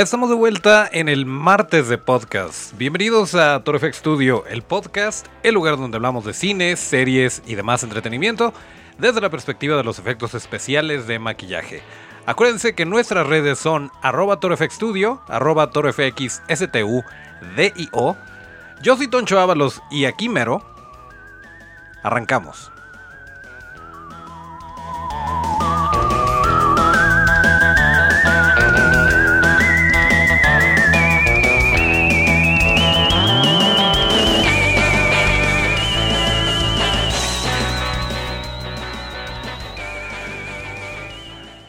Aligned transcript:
Estamos 0.00 0.30
de 0.30 0.34
vuelta 0.34 0.88
en 0.90 1.10
el 1.10 1.26
martes 1.26 1.88
de 1.88 1.98
podcast. 1.98 2.74
Bienvenidos 2.78 3.34
a 3.34 3.62
Torefx 3.62 3.98
Studio, 3.98 4.46
el 4.46 4.62
podcast, 4.62 5.26
el 5.42 5.52
lugar 5.52 5.76
donde 5.76 5.96
hablamos 5.96 6.24
de 6.24 6.32
cines, 6.32 6.80
series 6.80 7.42
y 7.44 7.54
demás 7.54 7.82
entretenimiento 7.82 8.54
desde 8.96 9.20
la 9.20 9.28
perspectiva 9.28 9.76
de 9.76 9.84
los 9.84 9.98
efectos 9.98 10.34
especiales 10.34 11.06
de 11.06 11.18
maquillaje. 11.18 11.82
Acuérdense 12.24 12.74
que 12.74 12.86
nuestras 12.86 13.26
redes 13.26 13.58
son 13.58 13.90
arroba 14.00 14.40
torefxstudio, 14.40 15.20
arroba 15.28 15.70
torefxstudio. 15.70 17.04
Yo 18.82 18.96
soy 18.96 19.08
Toncho 19.08 19.38
Ábalos 19.38 19.82
y 19.90 20.06
aquí 20.06 20.30
mero. 20.30 20.64
Arrancamos. 22.02 22.72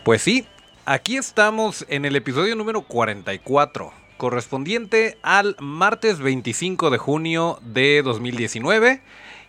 Pues 0.04 0.23
sí, 0.23 0.48
aquí 0.86 1.16
estamos 1.16 1.86
en 1.88 2.05
el 2.05 2.16
episodio 2.16 2.55
número 2.55 2.82
44, 2.82 3.94
correspondiente 4.17 5.20
al 5.22 5.56
martes 5.59 6.17
25 6.17 6.89
de 6.89 6.98
junio 6.98 7.59
de 7.62 8.02
2019. 8.03 9.03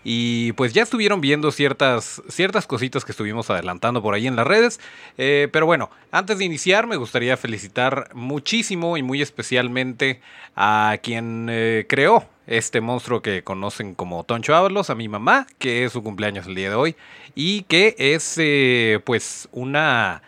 Y 0.05 0.53
pues 0.53 0.75
ya 0.75 0.83
estuvieron 0.83 1.23
viendo 1.23 1.53
ciertas, 1.53 2.21
ciertas 2.29 2.67
cositas 2.67 3.07
que 3.07 3.13
estuvimos 3.13 3.49
adelantando 3.49 4.03
por 4.03 4.13
ahí 4.13 4.27
en 4.27 4.37
las 4.37 4.47
redes. 4.47 4.79
Eh, 5.17 5.49
pero 5.51 5.65
bueno, 5.65 5.89
antes 6.11 6.37
de 6.37 6.45
iniciar 6.45 6.87
me 6.87 6.97
gustaría 6.97 7.39
felicitar 7.39 8.11
muchísimo 8.13 8.99
y 8.99 9.03
muy 9.03 9.23
especialmente 9.23 10.21
a 10.55 10.99
quien 11.03 11.47
eh, 11.51 11.87
creó 11.89 12.29
este 12.47 12.83
monstruo 12.83 13.23
que 13.23 13.43
conocen 13.43 13.95
como 13.95 14.25
Toncho 14.25 14.55
Ábalos, 14.55 14.91
a 14.91 14.95
mi 14.95 15.09
mamá, 15.09 15.47
que 15.59 15.85
es 15.85 15.93
su 15.93 16.03
cumpleaños 16.03 16.47
el 16.47 16.57
día 16.57 16.69
de 16.69 16.75
hoy. 16.75 16.97
Y 17.35 17.63
que 17.63 17.95
es 17.97 18.35
eh, 18.37 19.01
pues 19.07 19.49
una 19.53 20.21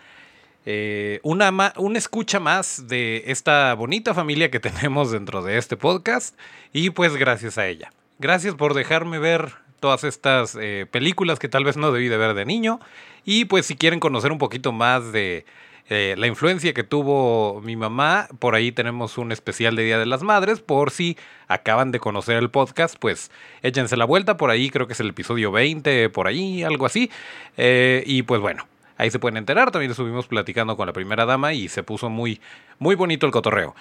eh, 0.66 1.20
una, 1.22 1.52
escucha 1.94 2.40
más 2.40 2.88
de 2.88 3.24
esta 3.26 3.74
bonita 3.74 4.14
familia 4.14 4.50
que 4.50 4.60
tenemos 4.60 5.10
dentro 5.10 5.42
de 5.42 5.58
este 5.58 5.76
podcast. 5.76 6.38
Y 6.72 6.90
pues 6.90 7.16
gracias 7.16 7.58
a 7.58 7.66
ella. 7.66 7.92
Gracias 8.18 8.54
por 8.54 8.74
dejarme 8.74 9.18
ver 9.18 9.52
todas 9.80 10.04
estas 10.04 10.56
eh, 10.58 10.86
películas 10.90 11.38
que 11.38 11.48
tal 11.48 11.64
vez 11.64 11.76
no 11.76 11.92
debí 11.92 12.08
de 12.08 12.16
ver 12.16 12.34
de 12.34 12.46
niño. 12.46 12.80
Y 13.24 13.44
pues 13.46 13.66
si 13.66 13.76
quieren 13.76 14.00
conocer 14.00 14.32
un 14.32 14.38
poquito 14.38 14.72
más 14.72 15.12
de 15.12 15.44
eh, 15.90 16.14
la 16.16 16.26
influencia 16.26 16.72
que 16.72 16.84
tuvo 16.84 17.60
mi 17.60 17.76
mamá, 17.76 18.28
por 18.38 18.54
ahí 18.54 18.72
tenemos 18.72 19.18
un 19.18 19.32
especial 19.32 19.76
de 19.76 19.84
Día 19.84 19.98
de 19.98 20.06
las 20.06 20.22
Madres, 20.22 20.60
por 20.60 20.90
si 20.90 21.18
acaban 21.46 21.90
de 21.90 22.00
conocer 22.00 22.36
el 22.36 22.50
podcast, 22.50 22.96
pues 22.98 23.30
échense 23.62 23.96
la 23.96 24.06
vuelta, 24.06 24.38
por 24.38 24.50
ahí 24.50 24.70
creo 24.70 24.86
que 24.86 24.94
es 24.94 25.00
el 25.00 25.10
episodio 25.10 25.52
20, 25.52 26.08
por 26.08 26.26
ahí, 26.26 26.62
algo 26.62 26.86
así, 26.86 27.10
y 27.56 28.22
pues 28.22 28.40
bueno, 28.40 28.66
Ahí 28.96 29.10
se 29.10 29.18
pueden 29.18 29.36
enterar. 29.36 29.70
También 29.70 29.90
estuvimos 29.90 30.26
platicando 30.26 30.76
con 30.76 30.86
la 30.86 30.92
primera 30.92 31.26
dama 31.26 31.52
y 31.52 31.68
se 31.68 31.82
puso 31.82 32.10
muy, 32.10 32.40
muy 32.78 32.94
bonito 32.94 33.26
el 33.26 33.32
cotorreo. 33.32 33.74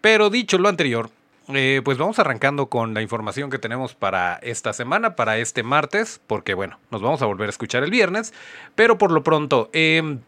Pero 0.00 0.30
dicho 0.30 0.58
lo 0.58 0.68
anterior, 0.68 1.10
eh, 1.48 1.82
pues 1.84 1.98
vamos 1.98 2.18
arrancando 2.18 2.66
con 2.66 2.94
la 2.94 3.02
información 3.02 3.50
que 3.50 3.58
tenemos 3.58 3.94
para 3.94 4.34
esta 4.42 4.72
semana, 4.72 5.16
para 5.16 5.38
este 5.38 5.62
martes, 5.62 6.20
porque 6.26 6.54
bueno, 6.54 6.78
nos 6.90 7.02
vamos 7.02 7.22
a 7.22 7.26
volver 7.26 7.48
a 7.48 7.50
escuchar 7.50 7.82
el 7.82 7.90
viernes. 7.90 8.32
Pero 8.74 8.98
por 8.98 9.10
lo 9.10 9.22
pronto, 9.22 9.70
em, 9.72 10.20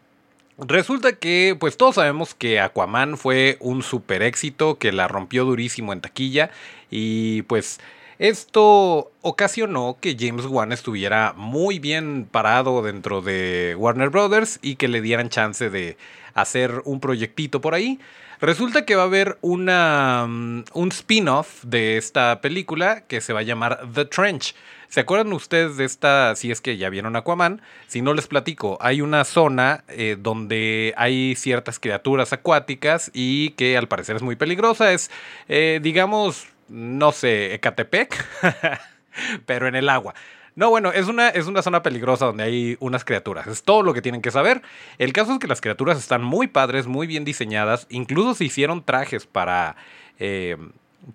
Resulta 0.57 1.13
que, 1.13 1.57
pues 1.59 1.77
todos 1.77 1.95
sabemos 1.95 2.35
que 2.35 2.59
Aquaman 2.59 3.17
fue 3.17 3.57
un 3.59 3.81
super 3.81 4.21
éxito, 4.21 4.77
que 4.77 4.91
la 4.91 5.07
rompió 5.07 5.45
durísimo 5.45 5.93
en 5.93 6.01
taquilla 6.01 6.51
y 6.91 7.41
pues 7.43 7.79
esto 8.19 9.11
ocasionó 9.21 9.97
que 9.99 10.15
James 10.19 10.45
Wan 10.45 10.71
estuviera 10.71 11.33
muy 11.35 11.79
bien 11.79 12.27
parado 12.29 12.81
dentro 12.81 13.21
de 13.21 13.75
Warner 13.77 14.09
Brothers 14.09 14.59
y 14.61 14.75
que 14.75 14.87
le 14.87 15.01
dieran 15.01 15.29
chance 15.29 15.69
de 15.69 15.97
hacer 16.33 16.81
un 16.85 16.99
proyectito 16.99 17.61
por 17.61 17.73
ahí. 17.73 17.99
Resulta 18.41 18.85
que 18.85 18.95
va 18.95 19.03
a 19.03 19.05
haber 19.05 19.37
una, 19.41 20.25
mm, 20.27 20.65
un 20.73 20.89
spin-off 20.89 21.63
de 21.63 21.97
esta 21.97 22.41
película 22.41 23.01
que 23.07 23.21
se 23.21 23.31
va 23.31 23.39
a 23.39 23.43
llamar 23.43 23.87
The 23.93 24.05
Trench. 24.05 24.53
¿Se 24.89 24.99
acuerdan 24.99 25.33
ustedes 25.33 25.77
de 25.77 25.85
esta, 25.85 26.35
si 26.35 26.51
es 26.51 26.61
que 26.61 26.77
ya 26.77 26.89
vieron 26.89 27.15
Aquaman? 27.15 27.61
Si 27.87 28.01
no 28.01 28.13
les 28.13 28.27
platico, 28.27 28.77
hay 28.79 29.01
una 29.01 29.23
zona 29.23 29.83
eh, 29.87 30.17
donde 30.19 30.93
hay 30.97 31.35
ciertas 31.35 31.79
criaturas 31.79 32.31
acuáticas 32.31 33.09
y 33.13 33.51
que 33.51 33.75
al 33.75 33.87
parecer 33.87 34.17
es 34.17 34.21
muy 34.21 34.35
peligrosa. 34.35 34.91
Es, 34.93 35.09
eh, 35.47 35.79
digamos, 35.81 36.47
no 36.73 37.11
sé, 37.11 37.53
Ecatepec, 37.53 38.25
pero 39.45 39.67
en 39.67 39.75
el 39.75 39.89
agua. 39.89 40.15
No, 40.55 40.69
bueno, 40.69 40.91
es 40.91 41.07
una, 41.07 41.29
es 41.29 41.45
una 41.45 41.61
zona 41.61 41.83
peligrosa 41.83 42.25
donde 42.25 42.43
hay 42.43 42.77
unas 42.79 43.05
criaturas. 43.05 43.47
Es 43.47 43.63
todo 43.63 43.83
lo 43.83 43.93
que 43.93 44.01
tienen 44.01 44.21
que 44.21 44.31
saber. 44.31 44.61
El 44.97 45.13
caso 45.13 45.33
es 45.33 45.39
que 45.39 45.47
las 45.47 45.61
criaturas 45.61 45.97
están 45.99 46.23
muy 46.23 46.47
padres, 46.47 46.87
muy 46.87 47.05
bien 47.05 47.25
diseñadas. 47.25 47.85
Incluso 47.89 48.33
se 48.33 48.45
hicieron 48.45 48.83
trajes 48.83 49.25
para, 49.27 49.75
eh, 50.19 50.57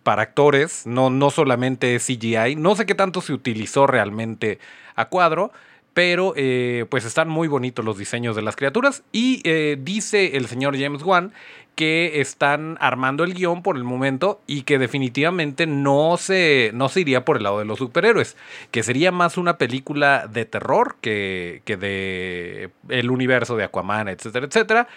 para 0.05 0.23
actores, 0.23 0.87
no, 0.87 1.11
no 1.11 1.31
solamente 1.31 1.99
CGI. 1.99 2.57
No 2.57 2.77
sé 2.77 2.87
qué 2.87 2.95
tanto 2.95 3.21
se 3.21 3.33
utilizó 3.33 3.87
realmente 3.87 4.59
a 4.95 5.09
cuadro. 5.09 5.53
Pero 5.99 6.33
eh, 6.37 6.87
pues 6.91 7.05
están 7.05 7.29
muy 7.29 7.49
bonitos 7.49 7.85
los 7.85 7.99
diseños 7.99 8.37
de 8.37 8.43
las 8.43 8.55
criaturas. 8.55 9.03
Y 9.11 9.41
eh, 9.43 9.77
dice 9.81 10.37
el 10.37 10.47
señor 10.47 10.79
James 10.79 11.03
Wan 11.03 11.33
que 11.75 12.21
están 12.21 12.77
armando 12.81 13.25
el 13.25 13.35
guion 13.35 13.65
por 13.65 13.77
el 13.77 13.83
momento 13.83 14.41
y 14.47 14.63
que 14.63 14.79
definitivamente 14.79 15.67
no 15.67 16.17
se, 16.17 16.71
no 16.73 16.89
se 16.89 17.01
iría 17.01 17.25
por 17.25 17.39
el 17.39 17.43
lado 17.43 17.59
de 17.59 17.65
los 17.65 17.79
superhéroes, 17.79 18.37
que 18.71 18.85
sería 18.85 19.11
más 19.11 19.37
una 19.39 19.59
película 19.59 20.29
de 20.29 20.45
terror 20.45 20.99
que, 21.01 21.63
que 21.65 21.77
de 21.77 22.71
el 22.89 23.11
universo 23.11 23.57
de 23.57 23.65
Aquaman, 23.65 24.07
etcétera, 24.07 24.47
etcétera. 24.47 24.89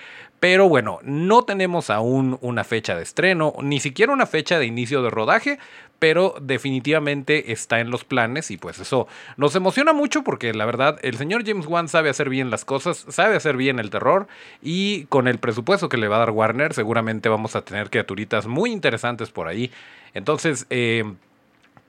Pero 0.42 0.68
bueno, 0.68 0.98
no 1.04 1.44
tenemos 1.44 1.92
aún 1.92 2.40
una 2.42 2.64
fecha 2.64 2.96
de 2.96 3.04
estreno, 3.04 3.54
ni 3.62 3.80
siquiera 3.80 4.12
una 4.12 4.26
fecha 4.26 4.58
de 4.58 4.66
inicio 4.66 5.04
de 5.04 5.12
rodaje, 5.12 5.60
pero 6.00 6.34
definitivamente 6.42 7.52
está 7.52 7.80
en 7.80 7.92
los 7.92 8.06
planes 8.06 8.50
y 8.50 8.58
pues 8.58 8.80
eso 8.80 9.08
nos 9.38 9.56
emociona 9.56 9.94
mucho 9.94 10.24
porque 10.24 10.52
la 10.56 10.66
verdad 10.66 10.98
el 11.04 11.16
señor 11.16 11.46
James 11.46 11.68
Wan 11.68 11.88
sabe 11.88 12.10
hacer 12.10 12.28
bien 12.28 12.50
las 12.50 12.66
cosas, 12.66 13.06
sabe 13.10 13.36
hacer 13.36 13.56
bien 13.56 13.78
el 13.78 13.92
terror 13.92 14.28
y 14.64 15.06
con 15.10 15.28
el 15.28 15.38
presupuesto 15.38 15.90
que 15.90 15.98
le 15.98 16.08
va 16.08 16.16
a 16.16 16.20
dar 16.20 16.32
Warner 16.32 16.74
seguramente 16.74 17.30
vamos 17.30 17.56
a 17.56 17.62
tener 17.62 17.92
criaturitas 17.92 18.48
muy 18.48 18.72
interesantes 18.72 19.30
por 19.30 19.48
ahí. 19.48 19.70
Entonces, 20.16 20.66
eh, 20.72 21.04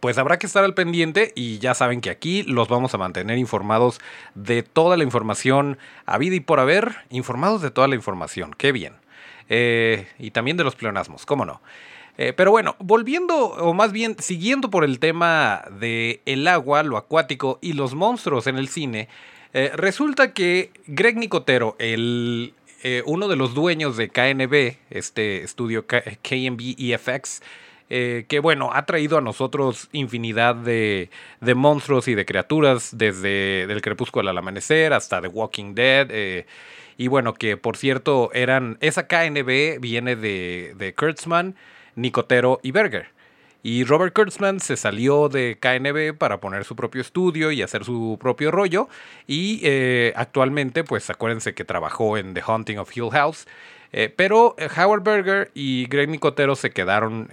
pues 0.03 0.19
habrá 0.19 0.37
que 0.37 0.49
estar 0.49 0.65
al 0.65 0.75
pendiente 0.75 1.31
y 1.37 1.61
ya 1.61 1.75
saben 1.75 2.01
que 2.01 2.11
aquí 2.11 2.43
los 2.43 2.67
vamos 2.67 2.93
a 2.93 2.99
mantener 2.99 3.39
informados 3.39 4.01
de 4.35 4.65
toda 4.65 4.97
la 4.97 5.05
información 5.05 5.79
a 6.07 6.19
vida 6.19 6.35
y 6.35 6.41
por 6.41 6.59
haber, 6.59 6.97
informados 7.09 7.63
de 7.63 7.71
toda 7.71 7.87
la 7.87 7.95
información, 7.95 8.53
qué 8.59 8.73
bien. 8.73 8.95
Eh, 9.49 10.09
y 10.19 10.33
también 10.33 10.57
de 10.57 10.65
los 10.65 10.75
pleonasmos, 10.75 11.25
cómo 11.25 11.45
no. 11.45 11.63
Eh, 12.19 12.33
pero 12.33 12.51
bueno, 12.51 12.75
volviendo, 12.81 13.37
o 13.37 13.75
más 13.75 13.93
bien 13.93 14.17
siguiendo 14.19 14.71
por 14.71 14.83
el 14.83 14.99
tema 14.99 15.63
de 15.71 16.21
el 16.27 16.49
agua, 16.49 16.83
lo 16.83 16.97
acuático 16.97 17.61
y 17.63 17.75
los 17.75 17.95
monstruos 17.95 18.49
en 18.49 18.59
el 18.59 18.67
cine, 18.67 19.09
eh, 19.53 19.71
resulta 19.77 20.33
que 20.33 20.73
Greg 20.89 21.17
Nicotero, 21.17 21.77
el, 21.79 22.55
uno 23.07 23.29
de 23.29 23.37
los 23.37 23.55
dueños 23.55 23.97
de 23.97 24.09
KNB, 24.09 24.79
este 24.91 25.45
estudio 25.45 25.87
KNB 25.87 26.75
EFX, 26.77 27.41
que 28.29 28.41
bueno, 28.41 28.71
ha 28.73 28.87
traído 28.87 29.19
a 29.19 29.21
nosotros 29.21 29.89
infinidad 29.93 30.55
de, 30.55 31.11
de, 31.41 31.55
monstruos 31.55 32.09
y 32.09 32.15
de 32.15 32.25
criaturas, 32.25 32.97
desde 32.97 33.67
del 33.67 33.83
crepúsculo 33.83 34.31
al 34.31 34.39
amanecer 34.39 34.93
hasta 34.93 35.21
The 35.21 35.29
Walking 35.29 35.75
Dead. 35.75 36.45
y 36.97 37.09
bueno, 37.09 37.35
que 37.35 37.57
por 37.57 37.77
cierto, 37.77 38.31
eran. 38.33 38.79
Esa 38.81 39.07
KNB 39.07 39.81
viene 39.81 40.17
de, 40.17 40.75
de 40.77 40.95
Kurtzman 40.95 41.55
Nicotero 41.95 42.61
y 42.63 42.73
Berger. 42.73 43.09
Y 43.65 43.85
Robert 43.85 44.13
Kurtzman 44.13 44.59
se 44.59 44.77
salió 44.77 45.29
de 45.29 45.57
KNB 45.61 46.19
para 46.19 46.41
poner 46.41 46.65
su 46.65 46.75
propio 46.75 47.01
estudio 47.01 47.53
y 47.53 47.63
hacer 47.63 47.85
su 47.85 48.19
propio 48.21 48.51
rollo. 48.51 48.89
Y 49.29 49.61
eh, 49.63 50.13
actualmente, 50.17 50.83
pues 50.83 51.09
acuérdense 51.11 51.55
que 51.55 51.65
trabajó 51.65 52.19
en 52.19 52.35
The 52.35 52.43
Haunting 52.45 52.79
of 52.79 52.97
Hill 52.97 53.11
House. 53.13 53.47
Eh, 53.93 54.13
pero 54.15 54.55
eh, 54.59 54.69
Howard 54.77 55.03
Berger 55.03 55.51
y 55.55 55.87
Greg 55.87 56.09
Nicotero 56.09 56.57
se 56.57 56.71
quedaron 56.71 57.29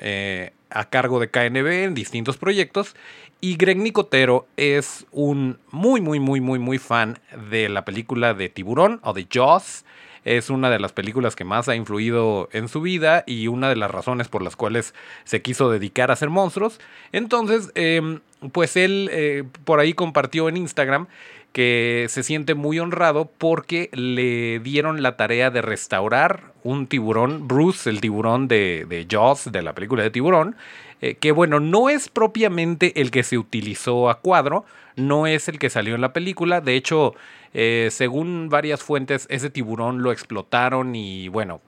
a 0.70 0.90
cargo 0.90 1.20
de 1.20 1.30
KNB 1.30 1.68
en 1.84 1.96
distintos 1.96 2.38
proyectos. 2.38 2.96
Y 3.42 3.56
Greg 3.56 3.78
Nicotero 3.78 4.48
es 4.58 5.06
un 5.12 5.60
muy, 5.72 6.02
muy, 6.02 6.20
muy, 6.20 6.42
muy, 6.42 6.60
muy 6.60 6.78
fan 6.78 7.20
de 7.50 7.70
la 7.70 7.86
película 7.86 8.34
de 8.34 8.50
Tiburón 8.50 9.00
o 9.04 9.14
de 9.14 9.28
Jaws. 9.32 9.86
Es 10.26 10.50
una 10.50 10.70
de 10.70 10.80
las 10.80 10.92
películas 10.92 11.38
que 11.38 11.46
más 11.46 11.70
ha 11.70 11.76
influido 11.76 12.50
en 12.52 12.68
su 12.68 12.82
vida 12.82 13.24
y 13.26 13.48
una 13.48 13.70
de 13.70 13.78
las 13.78 13.90
razones 13.90 14.28
por 14.28 14.42
las 14.42 14.58
cuales 14.58 14.94
se 15.24 15.42
quiso 15.42 15.72
dedicar 15.72 16.10
a 16.10 16.14
hacer 16.14 16.30
monstruos. 16.30 16.82
Entonces, 17.14 17.72
em, 17.76 18.20
pues 18.52 18.76
él 18.76 19.10
eh, 19.12 19.44
por 19.64 19.80
ahí 19.80 19.94
compartió 19.94 20.50
en 20.50 20.58
Instagram 20.58 21.08
que 21.52 22.06
se 22.10 22.24
siente 22.24 22.56
muy 22.56 22.80
honrado 22.80 23.30
porque 23.38 23.90
le 23.94 24.60
dieron 24.60 25.02
la 25.02 25.18
tarea 25.18 25.50
de 25.50 25.62
restaurar 25.62 26.52
un 26.64 26.88
tiburón, 26.88 27.48
Bruce, 27.48 27.90
el 27.90 28.02
tiburón 28.02 28.48
de, 28.48 28.86
de 28.88 29.08
Jaws, 29.10 29.52
de 29.52 29.62
la 29.62 29.74
película 29.74 30.04
de 30.04 30.12
tiburón, 30.12 30.56
eh, 31.02 31.16
que 31.16 31.32
bueno, 31.32 31.60
no 31.60 31.90
es 31.90 32.10
propiamente 32.10 33.02
el 33.02 33.12
que 33.12 33.24
se 33.24 33.38
utilizó 33.38 34.10
a 34.10 34.20
cuadro, 34.20 34.66
no 34.96 35.28
es 35.28 35.48
el 35.48 35.60
que 35.60 35.70
salió 35.70 35.96
en 35.96 36.02
la 36.02 36.14
película, 36.14 36.62
de 36.62 36.76
hecho, 36.76 37.16
eh, 37.54 37.88
según 37.92 38.50
varias 38.50 38.84
fuentes, 38.84 39.26
ese 39.30 39.50
tiburón 39.50 40.04
lo 40.04 40.12
explotaron 40.12 40.96
y 40.96 41.30
bueno, 41.30 41.62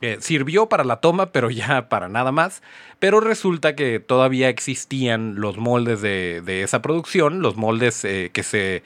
eh, 0.00 0.18
sirvió 0.20 0.68
para 0.68 0.84
la 0.84 0.96
toma, 0.96 1.32
pero 1.32 1.50
ya 1.50 1.88
para 1.88 2.08
nada 2.08 2.32
más. 2.32 2.62
Pero 2.98 3.20
resulta 3.20 3.74
que 3.74 4.00
todavía 4.00 4.48
existían 4.48 5.36
los 5.36 5.56
moldes 5.56 6.02
de, 6.02 6.62
esa 6.62 6.82
producción, 6.82 7.40
los 7.40 7.56
moldes 7.56 8.04
eh, 8.04 8.30
que 8.32 8.42
se 8.42 8.82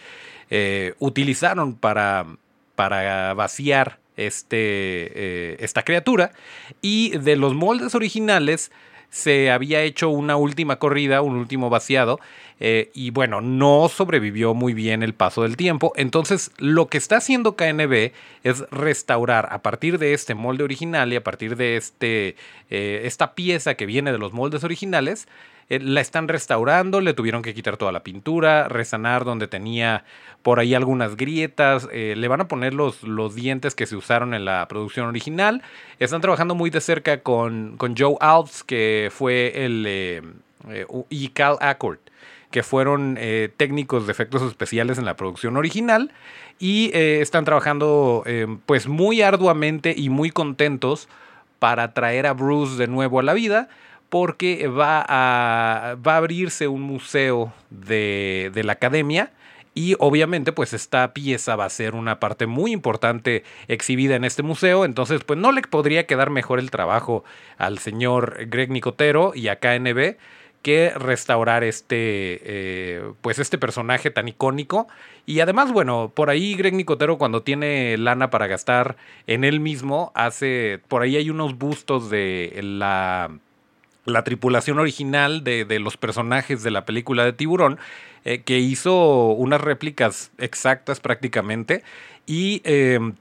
eh, 0.51 0.95
utilizaron 0.99 1.75
para, 1.75 2.27
para 2.75 3.35
vaciar 3.35 3.99
este, 4.17 5.63
esta 5.65 5.83
criatura. 5.83 6.33
Y 6.83 7.17
de 7.19 7.37
los 7.37 7.55
moldes 7.55 7.95
originales 7.95 8.71
se 9.11 9.51
había 9.51 9.83
hecho 9.83 10.09
una 10.09 10.37
última 10.37 10.77
corrida, 10.77 11.23
un 11.23 11.37
último 11.37 11.69
vaciado, 11.69 12.21
eh, 12.61 12.91
y 12.95 13.11
bueno, 13.11 13.41
no 13.41 13.89
sobrevivió 13.89 14.55
muy 14.55 14.75
bien 14.75 15.03
el 15.03 15.15
paso 15.15 15.43
del 15.43 15.57
tiempo. 15.57 15.93
Entonces, 15.97 16.53
lo 16.59 16.89
que 16.89 16.99
está 16.99 17.17
haciendo 17.17 17.57
KNB 17.57 18.13
es 18.45 18.69
restaurar 18.71 19.49
a 19.51 19.63
partir 19.63 19.99
de 19.99 20.13
este 20.13 20.35
molde 20.35 20.65
original 20.65 21.13
y 21.13 21.17
a 21.17 21.25
partir 21.25 21.57
de 21.57 21.77
este, 21.77 22.37
eh, 22.69 23.03
esta 23.05 23.35
pieza 23.35 23.75
que 23.75 23.87
viene 23.87 24.13
de 24.13 24.19
los 24.19 24.33
moldes 24.33 24.63
originales, 24.63 25.27
la 25.79 26.01
están 26.01 26.27
restaurando, 26.27 27.01
le 27.01 27.15
tuvieron 27.15 27.43
que 27.43 27.55
quitar 27.55 27.77
toda 27.77 27.93
la 27.93 28.03
pintura, 28.03 28.69
resanar 28.69 29.25
donde 29.25 29.47
tenía 29.47 30.05
por 30.43 30.59
ahí 30.59 30.75
algunas 30.75 31.17
grietas, 31.17 31.89
eh, 31.93 32.15
le 32.17 32.29
van 32.29 32.41
a 32.41 32.49
poner 32.49 32.75
los, 32.75 33.05
los 33.05 33.37
dientes 33.37 33.77
que 33.77 33.87
se 33.87 33.95
usaron 33.95 34.35
en 34.35 34.45
la 34.45 34.67
producción 34.67 35.07
original. 35.07 35.63
Están 36.01 36.23
trabajando 36.23 36.57
muy 36.57 36.71
de 36.71 36.81
cerca 36.81 37.23
con, 37.23 37.77
con 37.77 37.95
Joe 37.97 38.17
Alves, 38.21 38.65
que 38.65 39.11
fue 39.13 39.65
el... 39.65 39.85
Eh, 39.87 40.23
y 41.09 41.29
Cal 41.29 41.57
Accord 41.61 41.99
que 42.51 42.63
fueron 42.63 43.17
técnicos 43.57 44.07
de 44.07 44.13
efectos 44.13 44.43
especiales 44.43 44.99
en 44.99 45.07
la 45.07 45.17
producción 45.17 45.57
original 45.57 46.13
y 46.59 46.91
están 46.93 47.47
trabajando 47.47 48.25
pues 48.67 48.87
muy 48.87 49.23
arduamente 49.23 49.95
y 49.97 50.11
muy 50.11 50.31
contentos 50.31 51.09
para 51.61 51.95
traer 51.95 52.27
a 52.27 52.35
Bruce 52.35 52.77
de 52.77 52.89
nuevo 52.89 53.21
a 53.21 53.23
la 53.23 53.33
vida 53.33 53.71
porque 54.11 54.69
va 54.69 55.05
a, 55.09 55.95
va 56.07 56.15
a 56.15 56.17
abrirse 56.19 56.69
un 56.69 56.83
museo 56.83 57.53
de, 57.71 58.51
de 58.53 58.65
la 58.65 58.73
academia. 58.73 59.33
Y 59.73 59.95
obviamente, 60.01 60.53
pues 60.53 60.73
esta 60.73 61.15
pieza 61.15 61.55
va 61.55 61.65
a 61.65 61.71
ser 61.71 61.95
una 61.95 62.19
parte 62.19 62.47
muy 62.47 62.73
importante 62.73 63.45
exhibida 63.69 64.17
en 64.17 64.25
este 64.25 64.43
museo. 64.43 64.85
Entonces, 64.85 65.23
pues 65.25 65.39
no 65.39 65.53
le 65.53 65.63
podría 65.63 66.07
quedar 66.07 66.29
mejor 66.29 66.59
el 66.59 66.73
trabajo 66.73 67.25
al 67.57 67.79
señor 67.79 68.47
Greg 68.49 68.71
Nicotero 68.71 69.33
y 69.35 69.47
a 69.49 69.61
KNB 69.61 70.17
que 70.63 70.91
restaurar 70.91 71.65
este, 71.65 72.41
eh, 72.45 73.13
pues 73.23 73.39
este 73.39 73.59
personaje 73.59 74.11
tan 74.11 74.29
icónico. 74.29 74.89
Y 75.25 75.41
además, 75.41 75.73
bueno, 75.73 76.13
por 76.15 76.31
ahí 76.31 76.55
Greg 76.55 76.75
Nicotero 76.75 77.17
cuando 77.17 77.43
tiene 77.43 77.97
lana 77.97 78.31
para 78.31 78.47
gastar 78.47 78.97
en 79.27 79.45
él 79.45 79.61
mismo, 79.61 80.13
hace, 80.15 80.81
por 80.89 81.03
ahí 81.03 81.17
hay 81.17 81.31
unos 81.31 81.57
bustos 81.57 82.11
de 82.11 82.59
la 82.63 83.31
la 84.05 84.25
tripulación 84.25 84.79
original 84.79 85.45
de, 85.45 85.79
los 85.79 85.97
personajes 85.97 86.63
de 86.63 86.71
la 86.71 86.85
película 86.85 87.25
de 87.25 87.33
Tiburón, 87.33 87.79
eh, 88.25 88.43
que 88.43 88.59
hizo 88.59 89.29
unas 89.29 89.61
réplicas 89.61 90.31
exactas 90.39 91.01
prácticamente 91.01 91.83
y 92.27 92.61
em, 92.65 93.15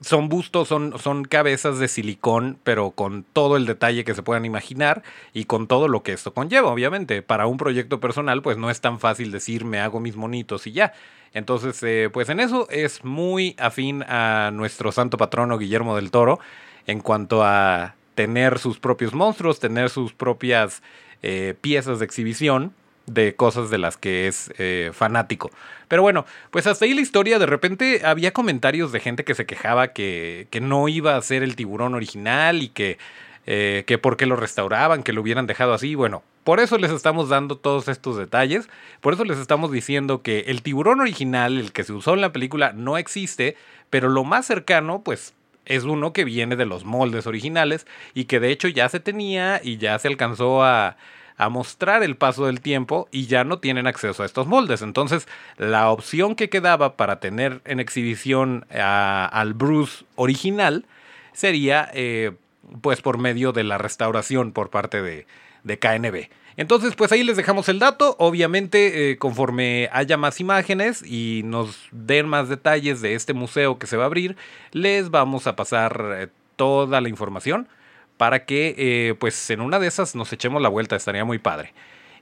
son 0.00 0.28
bustos, 0.28 0.68
son, 0.68 0.98
son 0.98 1.24
cabezas 1.24 1.78
de 1.78 1.88
silicón, 1.88 2.58
pero 2.62 2.90
con 2.92 3.24
todo 3.24 3.56
el 3.56 3.66
detalle 3.66 4.04
que 4.04 4.14
se 4.14 4.22
puedan 4.22 4.44
imaginar 4.44 5.02
y 5.32 5.44
con 5.44 5.66
todo 5.66 5.88
lo 5.88 6.02
que 6.02 6.12
esto 6.12 6.32
conlleva, 6.32 6.70
obviamente. 6.70 7.22
Para 7.22 7.46
un 7.46 7.56
proyecto 7.56 8.00
personal, 8.00 8.42
pues 8.42 8.56
no 8.56 8.70
es 8.70 8.80
tan 8.80 9.00
fácil 9.00 9.32
decir 9.32 9.64
me 9.64 9.80
hago 9.80 10.00
mis 10.00 10.16
monitos 10.16 10.66
y 10.66 10.72
ya. 10.72 10.92
Entonces, 11.32 11.80
eh, 11.82 12.10
pues 12.12 12.28
en 12.28 12.40
eso 12.40 12.68
es 12.70 13.04
muy 13.04 13.54
afín 13.58 14.04
a 14.04 14.50
nuestro 14.52 14.92
santo 14.92 15.16
patrono 15.16 15.58
Guillermo 15.58 15.96
del 15.96 16.10
Toro 16.10 16.40
en 16.86 17.00
cuanto 17.00 17.44
a 17.44 17.94
tener 18.20 18.58
sus 18.58 18.78
propios 18.78 19.14
monstruos, 19.14 19.60
tener 19.60 19.88
sus 19.88 20.12
propias 20.12 20.82
eh, 21.22 21.54
piezas 21.58 22.00
de 22.00 22.04
exhibición 22.04 22.74
de 23.06 23.34
cosas 23.34 23.70
de 23.70 23.78
las 23.78 23.96
que 23.96 24.26
es 24.26 24.52
eh, 24.58 24.90
fanático. 24.92 25.50
Pero 25.88 26.02
bueno, 26.02 26.26
pues 26.50 26.66
hasta 26.66 26.84
ahí 26.84 26.92
la 26.92 27.00
historia. 27.00 27.38
De 27.38 27.46
repente 27.46 28.02
había 28.04 28.34
comentarios 28.34 28.92
de 28.92 29.00
gente 29.00 29.24
que 29.24 29.34
se 29.34 29.46
quejaba 29.46 29.94
que, 29.94 30.48
que 30.50 30.60
no 30.60 30.86
iba 30.88 31.16
a 31.16 31.22
ser 31.22 31.42
el 31.42 31.56
tiburón 31.56 31.94
original 31.94 32.62
y 32.62 32.68
que, 32.68 32.98
eh, 33.46 33.84
que 33.86 33.96
por 33.96 34.18
qué 34.18 34.26
lo 34.26 34.36
restauraban, 34.36 35.02
que 35.02 35.14
lo 35.14 35.22
hubieran 35.22 35.46
dejado 35.46 35.72
así. 35.72 35.94
Bueno, 35.94 36.22
por 36.44 36.60
eso 36.60 36.76
les 36.76 36.90
estamos 36.90 37.30
dando 37.30 37.56
todos 37.56 37.88
estos 37.88 38.18
detalles. 38.18 38.68
Por 39.00 39.14
eso 39.14 39.24
les 39.24 39.38
estamos 39.38 39.72
diciendo 39.72 40.20
que 40.20 40.40
el 40.40 40.60
tiburón 40.60 41.00
original, 41.00 41.58
el 41.58 41.72
que 41.72 41.84
se 41.84 41.94
usó 41.94 42.12
en 42.12 42.20
la 42.20 42.32
película, 42.32 42.74
no 42.74 42.98
existe. 42.98 43.56
Pero 43.88 44.10
lo 44.10 44.24
más 44.24 44.44
cercano, 44.44 45.00
pues 45.02 45.32
es 45.66 45.84
uno 45.84 46.12
que 46.12 46.24
viene 46.24 46.56
de 46.56 46.66
los 46.66 46.84
moldes 46.84 47.26
originales 47.26 47.86
y 48.14 48.24
que 48.24 48.40
de 48.40 48.50
hecho 48.50 48.68
ya 48.68 48.88
se 48.88 49.00
tenía 49.00 49.60
y 49.62 49.78
ya 49.78 49.98
se 49.98 50.08
alcanzó 50.08 50.62
a, 50.64 50.96
mostrar 51.50 52.02
el 52.02 52.18
paso 52.18 52.44
del 52.44 52.60
tiempo 52.60 53.08
y 53.10 53.26
ya 53.26 53.44
no 53.44 53.60
tienen 53.60 53.86
acceso 53.86 54.22
a 54.22 54.26
estos 54.26 54.46
moldes. 54.46 54.82
Entonces, 54.82 55.26
la 55.56 55.90
opción 55.90 56.34
que 56.34 56.50
quedaba 56.50 56.98
para 56.98 57.18
tener 57.18 57.62
en 57.64 57.80
exhibición 57.80 58.66
al 58.68 59.54
Bruce 59.54 60.04
original 60.16 60.84
sería 61.32 61.90
eh, 61.94 62.32
pues 62.82 63.00
por 63.00 63.16
medio 63.16 63.52
de 63.52 63.64
la 63.64 63.78
restauración 63.78 64.52
por 64.52 64.68
parte 64.68 65.00
de, 65.00 65.26
de 65.64 65.78
KNB. 65.78 66.28
Entonces, 66.56 66.94
pues 66.94 67.12
ahí 67.12 67.22
les 67.22 67.36
dejamos 67.36 67.68
el 67.68 67.78
dato. 67.78 68.16
Obviamente, 68.18 69.10
eh, 69.10 69.18
conforme 69.18 69.88
haya 69.92 70.16
más 70.16 70.40
imágenes 70.40 71.02
y 71.02 71.42
nos 71.44 71.78
den 71.92 72.28
más 72.28 72.48
detalles 72.48 73.00
de 73.00 73.14
este 73.14 73.32
museo 73.32 73.78
que 73.78 73.86
se 73.86 73.96
va 73.96 74.04
a 74.04 74.06
abrir, 74.06 74.36
les 74.72 75.10
vamos 75.10 75.46
a 75.46 75.56
pasar 75.56 76.04
eh, 76.16 76.28
toda 76.56 77.00
la 77.00 77.08
información 77.08 77.68
para 78.16 78.44
que, 78.44 78.74
eh, 78.76 79.14
pues 79.18 79.48
en 79.50 79.60
una 79.60 79.78
de 79.78 79.86
esas 79.86 80.14
nos 80.14 80.32
echemos 80.32 80.60
la 80.60 80.68
vuelta. 80.68 80.96
Estaría 80.96 81.24
muy 81.24 81.38
padre. 81.38 81.72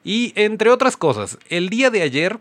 Y 0.04 0.32
entre 0.37 0.70
otras 0.70 0.97
cosas, 0.97 1.38
el 1.49 1.70
día 1.70 1.90
de 1.90 2.02
ayer, 2.02 2.38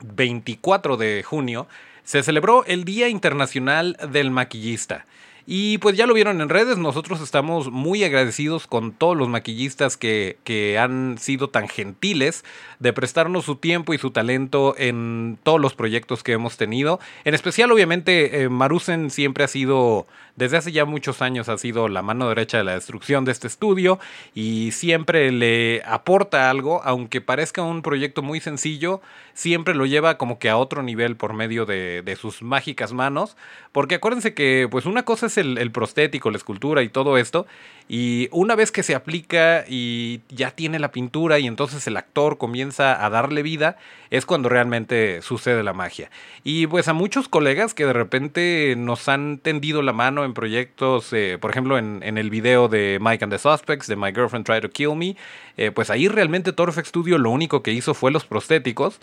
24 0.00 0.96
de 0.96 1.22
junio, 1.22 1.68
se 2.02 2.22
celebró 2.22 2.64
el 2.66 2.84
Día 2.84 3.08
Internacional 3.08 3.96
del 4.10 4.30
Maquillista. 4.30 5.06
Y 5.46 5.76
pues 5.78 5.96
ya 5.96 6.06
lo 6.06 6.14
vieron 6.14 6.40
en 6.40 6.48
redes, 6.48 6.78
nosotros 6.78 7.20
estamos 7.20 7.70
muy 7.70 8.02
agradecidos 8.02 8.66
con 8.66 8.92
todos 8.92 9.14
los 9.14 9.28
maquillistas 9.28 9.98
que, 9.98 10.38
que, 10.42 10.78
han 10.78 11.18
sido 11.18 11.50
tan 11.50 11.68
gentiles 11.68 12.44
de 12.78 12.94
prestarnos 12.94 13.44
su 13.44 13.56
tiempo 13.56 13.92
y 13.92 13.98
su 13.98 14.10
talento 14.10 14.74
en 14.78 15.38
todos 15.42 15.60
los 15.60 15.74
proyectos 15.74 16.22
que 16.22 16.32
hemos 16.32 16.56
tenido. 16.56 16.98
En 17.24 17.34
especial, 17.34 17.70
obviamente, 17.70 18.42
eh, 18.42 18.48
Marusen 18.48 19.10
siempre 19.10 19.44
ha 19.44 19.48
sido 19.48 20.06
desde 20.36 20.56
hace 20.56 20.72
ya 20.72 20.84
muchos 20.84 21.22
años 21.22 21.48
ha 21.48 21.58
sido 21.58 21.88
la 21.88 22.02
mano 22.02 22.28
derecha 22.28 22.58
de 22.58 22.64
la 22.64 22.74
destrucción 22.74 23.24
de 23.24 23.32
este 23.32 23.46
estudio 23.46 24.00
y 24.34 24.72
siempre 24.72 25.30
le 25.30 25.82
aporta 25.86 26.50
algo, 26.50 26.82
aunque 26.84 27.20
parezca 27.20 27.62
un 27.62 27.82
proyecto 27.82 28.22
muy 28.22 28.40
sencillo, 28.40 29.00
siempre 29.34 29.74
lo 29.74 29.86
lleva 29.86 30.18
como 30.18 30.38
que 30.38 30.50
a 30.50 30.56
otro 30.56 30.82
nivel 30.82 31.16
por 31.16 31.34
medio 31.34 31.66
de, 31.66 32.18
sus 32.20 32.42
mágicas 32.42 32.92
manos, 32.92 33.36
porque 33.72 33.96
acuérdense 33.96 34.34
que 34.34 34.68
pues 34.70 34.86
una 34.86 35.04
cosa 35.04 35.26
es 35.26 35.38
el, 35.38 35.58
el 35.58 35.70
prostético, 35.70 36.30
la 36.30 36.36
escultura 36.36 36.82
y 36.82 36.88
todo 36.88 37.18
esto, 37.18 37.46
y 37.88 38.28
una 38.30 38.54
vez 38.54 38.72
que 38.72 38.82
se 38.82 38.94
aplica 38.94 39.64
y 39.68 40.22
ya 40.30 40.52
tiene 40.52 40.78
la 40.78 40.90
pintura 40.90 41.38
y 41.38 41.46
entonces 41.46 41.86
el 41.86 41.96
actor 41.96 42.38
comienza 42.38 43.04
a 43.04 43.10
darle 43.10 43.42
vida, 43.42 43.76
es 44.10 44.24
cuando 44.24 44.48
realmente 44.48 45.20
sucede 45.22 45.62
la 45.62 45.74
magia. 45.74 46.10
Y 46.44 46.66
pues 46.66 46.88
a 46.88 46.92
muchos 46.92 47.28
colegas 47.28 47.74
que 47.74 47.84
de 47.84 47.92
repente 47.92 48.74
nos 48.78 49.08
han 49.08 49.38
tendido 49.38 49.82
la 49.82 49.92
mano 49.92 50.23
en 50.24 50.34
proyectos, 50.34 51.12
eh, 51.12 51.38
por 51.40 51.50
ejemplo 51.50 51.78
en, 51.78 52.02
el 52.02 52.30
video 52.30 52.68
de 52.68 52.98
Mike 53.00 53.24
and 53.24 53.32
the 53.32 53.38
Suspects, 53.38 53.86
de 53.86 53.96
My 53.96 54.12
Girlfriend 54.12 54.46
Tried 54.46 54.62
to 54.62 54.70
Kill 54.70 54.94
Me, 54.94 55.16
eh, 55.56 55.70
pues 55.70 55.90
ahí 55.90 56.08
realmente 56.08 56.52
Torfex 56.52 56.88
Studio 56.88 57.18
lo 57.18 57.30
único 57.30 57.62
que 57.62 57.72
hizo 57.72 57.94
fue 57.94 58.10
los 58.10 58.24
prostéticos, 58.24 59.00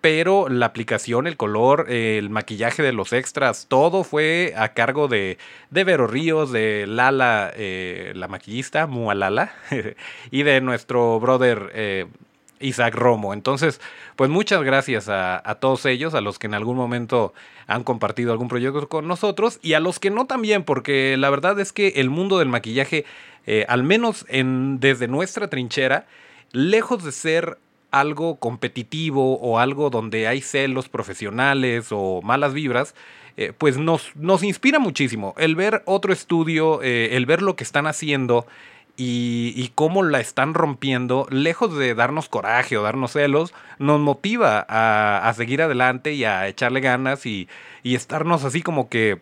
pero 0.00 0.48
la 0.48 0.66
aplicación, 0.66 1.26
el 1.26 1.36
color, 1.36 1.90
el 1.90 2.30
maquillaje 2.30 2.82
de 2.82 2.92
los 2.92 3.12
extras, 3.12 3.66
todo 3.68 4.02
fue 4.02 4.54
a 4.56 4.72
cargo 4.72 5.08
de, 5.08 5.36
de 5.70 5.84
Vero 5.84 6.06
Ríos, 6.06 6.52
de 6.52 6.86
Lala, 6.86 7.52
eh, 7.54 8.12
la 8.14 8.28
maquillista, 8.28 8.86
Mualala, 8.86 9.52
y 10.30 10.42
de 10.42 10.60
nuestro 10.60 11.20
brother 11.20 12.08
Isaac 12.60 12.94
Romo. 12.94 13.34
Entonces, 13.34 13.80
pues 14.16 14.30
muchas 14.30 14.62
gracias 14.62 15.08
a, 15.08 15.42
todos 15.60 15.86
ellos, 15.86 16.14
a 16.14 16.20
los 16.20 16.38
que 16.38 16.46
en 16.46 16.54
algún 16.54 16.76
momento 16.76 17.32
han 17.66 17.84
compartido 17.84 18.32
algún 18.32 18.48
proyecto 18.48 18.88
con 18.88 19.08
nosotros 19.08 19.58
y 19.62 19.72
a 19.72 19.80
los 19.80 19.98
que 19.98 20.10
no 20.10 20.26
también, 20.26 20.64
porque 20.64 21.16
la 21.16 21.30
verdad 21.30 21.58
es 21.60 21.72
que 21.72 21.88
el 21.96 22.10
mundo 22.10 22.38
del 22.38 22.48
maquillaje, 22.48 23.04
eh, 23.46 23.64
al 23.68 23.82
menos 23.82 24.26
en, 24.28 24.80
desde 24.80 25.08
nuestra 25.08 25.48
trinchera, 25.48 26.06
lejos 26.52 27.04
de 27.04 27.12
ser 27.12 27.58
algo 27.90 28.36
competitivo 28.38 29.38
o 29.38 29.58
algo 29.58 29.90
donde 29.90 30.28
hay 30.28 30.40
celos 30.40 30.88
profesionales 30.88 31.88
o 31.90 32.20
malas 32.22 32.54
vibras, 32.54 32.94
eh, 33.36 33.52
pues 33.56 33.78
nos, 33.78 34.14
nos 34.16 34.42
inspira 34.42 34.78
muchísimo. 34.78 35.34
El 35.38 35.56
ver 35.56 35.82
otro 35.86 36.12
estudio, 36.12 36.82
eh, 36.82 37.16
el 37.16 37.26
ver 37.26 37.42
lo 37.42 37.56
que 37.56 37.64
están 37.64 37.86
haciendo 37.86 38.46
y, 39.02 39.72
cómo 39.74 40.02
la 40.02 40.20
están 40.20 40.52
rompiendo, 40.52 41.26
lejos 41.30 41.74
de 41.74 41.94
darnos 41.94 42.28
coraje 42.28 42.76
o 42.76 42.82
darnos 42.82 43.12
celos, 43.12 43.54
nos 43.78 43.98
motiva 43.98 44.66
a, 44.68 45.32
seguir 45.34 45.62
adelante 45.62 46.12
y 46.12 46.24
a 46.24 46.46
echarle 46.48 46.80
ganas 46.80 47.24
y, 47.24 47.48
y 47.82 47.94
estarnos 47.94 48.44
así 48.44 48.60
como 48.60 48.90
que 48.90 49.18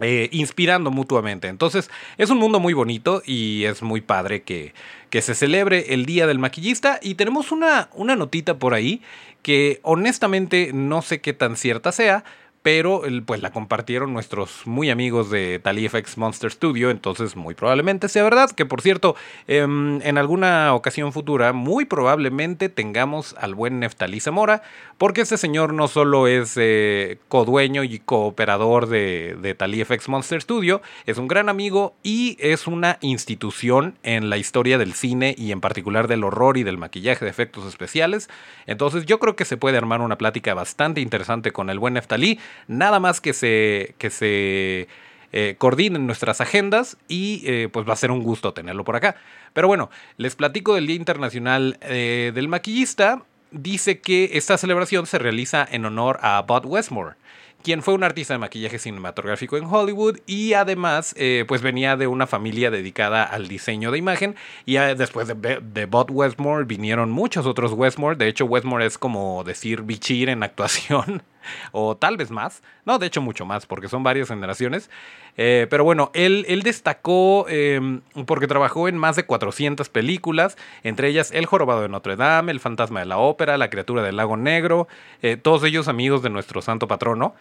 eh, 0.00 0.30
inspirando 0.32 0.90
mutuamente. 0.90 1.48
Entonces 1.48 1.90
es 2.16 2.30
un 2.30 2.38
mundo 2.38 2.60
muy 2.60 2.72
bonito 2.72 3.22
y 3.26 3.64
es 3.64 3.82
muy 3.82 4.00
padre 4.00 4.42
que, 4.42 4.72
que 5.10 5.20
se 5.20 5.34
celebre 5.34 5.92
el 5.92 6.06
Día 6.06 6.26
del 6.26 6.38
Maquillista 6.38 6.98
y 7.02 7.16
tenemos 7.16 7.52
una, 7.52 7.90
una 7.92 8.16
notita 8.16 8.58
por 8.58 8.72
ahí 8.72 9.02
que 9.42 9.80
honestamente 9.82 10.70
no 10.72 11.02
sé 11.02 11.20
qué 11.20 11.34
tan 11.34 11.56
cierta 11.56 11.92
sea, 11.92 12.24
pero 12.64 13.02
pues 13.26 13.42
la 13.42 13.50
compartieron 13.50 14.14
nuestros 14.14 14.66
muy 14.66 14.88
amigos 14.88 15.28
de 15.28 15.60
TaliFX 15.62 16.16
Monster 16.16 16.50
Studio, 16.50 16.88
entonces 16.88 17.36
muy 17.36 17.54
probablemente 17.54 18.08
sea 18.08 18.24
verdad, 18.24 18.52
que 18.52 18.64
por 18.64 18.80
cierto, 18.80 19.16
em, 19.46 20.00
en 20.00 20.16
alguna 20.16 20.72
ocasión 20.72 21.12
futura, 21.12 21.52
muy 21.52 21.84
probablemente 21.84 22.70
tengamos 22.70 23.36
al 23.38 23.54
buen 23.54 23.80
Neftalí 23.80 24.18
Zamora, 24.18 24.62
porque 24.96 25.20
este 25.20 25.36
señor 25.36 25.74
no 25.74 25.88
solo 25.88 26.26
es 26.26 26.54
eh, 26.56 27.18
codueño 27.28 27.84
y 27.84 27.98
cooperador 27.98 28.86
de, 28.86 29.36
de 29.42 29.54
TaliFX 29.54 30.08
Monster 30.08 30.40
Studio, 30.40 30.80
es 31.04 31.18
un 31.18 31.28
gran 31.28 31.50
amigo 31.50 31.94
y 32.02 32.38
es 32.40 32.66
una 32.66 32.96
institución 33.02 33.98
en 34.02 34.30
la 34.30 34.38
historia 34.38 34.78
del 34.78 34.94
cine 34.94 35.34
y 35.36 35.52
en 35.52 35.60
particular 35.60 36.08
del 36.08 36.24
horror 36.24 36.56
y 36.56 36.62
del 36.62 36.78
maquillaje 36.78 37.26
de 37.26 37.30
efectos 37.30 37.66
especiales, 37.66 38.30
entonces 38.66 39.04
yo 39.04 39.18
creo 39.18 39.36
que 39.36 39.44
se 39.44 39.58
puede 39.58 39.76
armar 39.76 40.00
una 40.00 40.16
plática 40.16 40.54
bastante 40.54 41.02
interesante 41.02 41.52
con 41.52 41.68
el 41.68 41.78
buen 41.78 41.92
Neftalí, 41.92 42.40
Nada 42.68 43.00
más 43.00 43.20
que 43.20 43.32
se, 43.32 43.94
que 43.98 44.10
se 44.10 44.88
eh, 45.36 45.56
coordinen 45.58 46.06
nuestras 46.06 46.40
agendas 46.40 46.96
y 47.08 47.42
eh, 47.44 47.68
pues 47.68 47.88
va 47.88 47.94
a 47.94 47.96
ser 47.96 48.12
un 48.12 48.22
gusto 48.22 48.54
tenerlo 48.54 48.84
por 48.84 48.94
acá. 48.94 49.16
Pero 49.52 49.66
bueno, 49.66 49.90
les 50.16 50.36
platico 50.36 50.76
del 50.76 50.86
Día 50.86 50.94
Internacional 50.94 51.76
eh, 51.80 52.30
del 52.32 52.46
Maquillista. 52.46 53.24
Dice 53.50 53.98
que 53.98 54.30
esta 54.34 54.56
celebración 54.58 55.06
se 55.06 55.18
realiza 55.18 55.66
en 55.68 55.86
honor 55.86 56.20
a 56.22 56.40
Bud 56.42 56.66
Westmore 56.66 57.16
quien 57.64 57.82
fue 57.82 57.94
un 57.94 58.04
artista 58.04 58.34
de 58.34 58.38
maquillaje 58.38 58.78
cinematográfico 58.78 59.56
en 59.56 59.64
Hollywood 59.64 60.18
y 60.26 60.52
además 60.52 61.14
pues 61.48 61.62
venía 61.62 61.96
de 61.96 62.06
una 62.06 62.26
familia 62.26 62.70
dedicada 62.70 63.24
al 63.24 63.48
diseño 63.48 63.90
de 63.90 63.96
imagen 63.96 64.36
y 64.66 64.74
después 64.74 65.28
de, 65.28 65.60
de 65.62 65.86
Bob 65.86 66.10
Westmore 66.10 66.66
vinieron 66.66 67.10
muchos 67.10 67.46
otros 67.46 67.72
Westmore, 67.72 68.16
de 68.16 68.28
hecho 68.28 68.44
Westmore 68.44 68.84
es 68.84 68.98
como 68.98 69.44
decir 69.44 69.80
bichir 69.80 70.28
en 70.28 70.42
actuación 70.42 71.22
o 71.72 71.96
tal 71.96 72.16
vez 72.16 72.30
más, 72.30 72.62
no, 72.84 72.98
de 72.98 73.06
hecho 73.06 73.20
mucho 73.22 73.44
más 73.44 73.66
porque 73.66 73.88
son 73.88 74.02
varias 74.02 74.28
generaciones, 74.28 74.90
eh, 75.36 75.66
pero 75.70 75.84
bueno, 75.84 76.10
él, 76.14 76.44
él 76.48 76.62
destacó 76.62 77.46
em, 77.48 78.00
porque 78.26 78.46
trabajó 78.46 78.88
en 78.88 78.96
más 78.96 79.16
de 79.16 79.24
400 79.24 79.88
películas, 79.88 80.56
entre 80.82 81.08
ellas 81.08 81.30
El 81.32 81.46
Jorobado 81.46 81.82
de 81.82 81.88
Notre 81.88 82.16
Dame, 82.16 82.52
El 82.52 82.60
Fantasma 82.60 83.00
de 83.00 83.06
la 83.06 83.18
Ópera, 83.18 83.58
La 83.58 83.70
Criatura 83.70 84.02
del 84.02 84.16
Lago 84.16 84.36
Negro, 84.36 84.88
eh, 85.22 85.36
todos 85.36 85.64
ellos 85.64 85.88
amigos 85.88 86.22
de 86.22 86.30
nuestro 86.30 86.62
santo 86.62 86.88
patrono. 86.88 87.34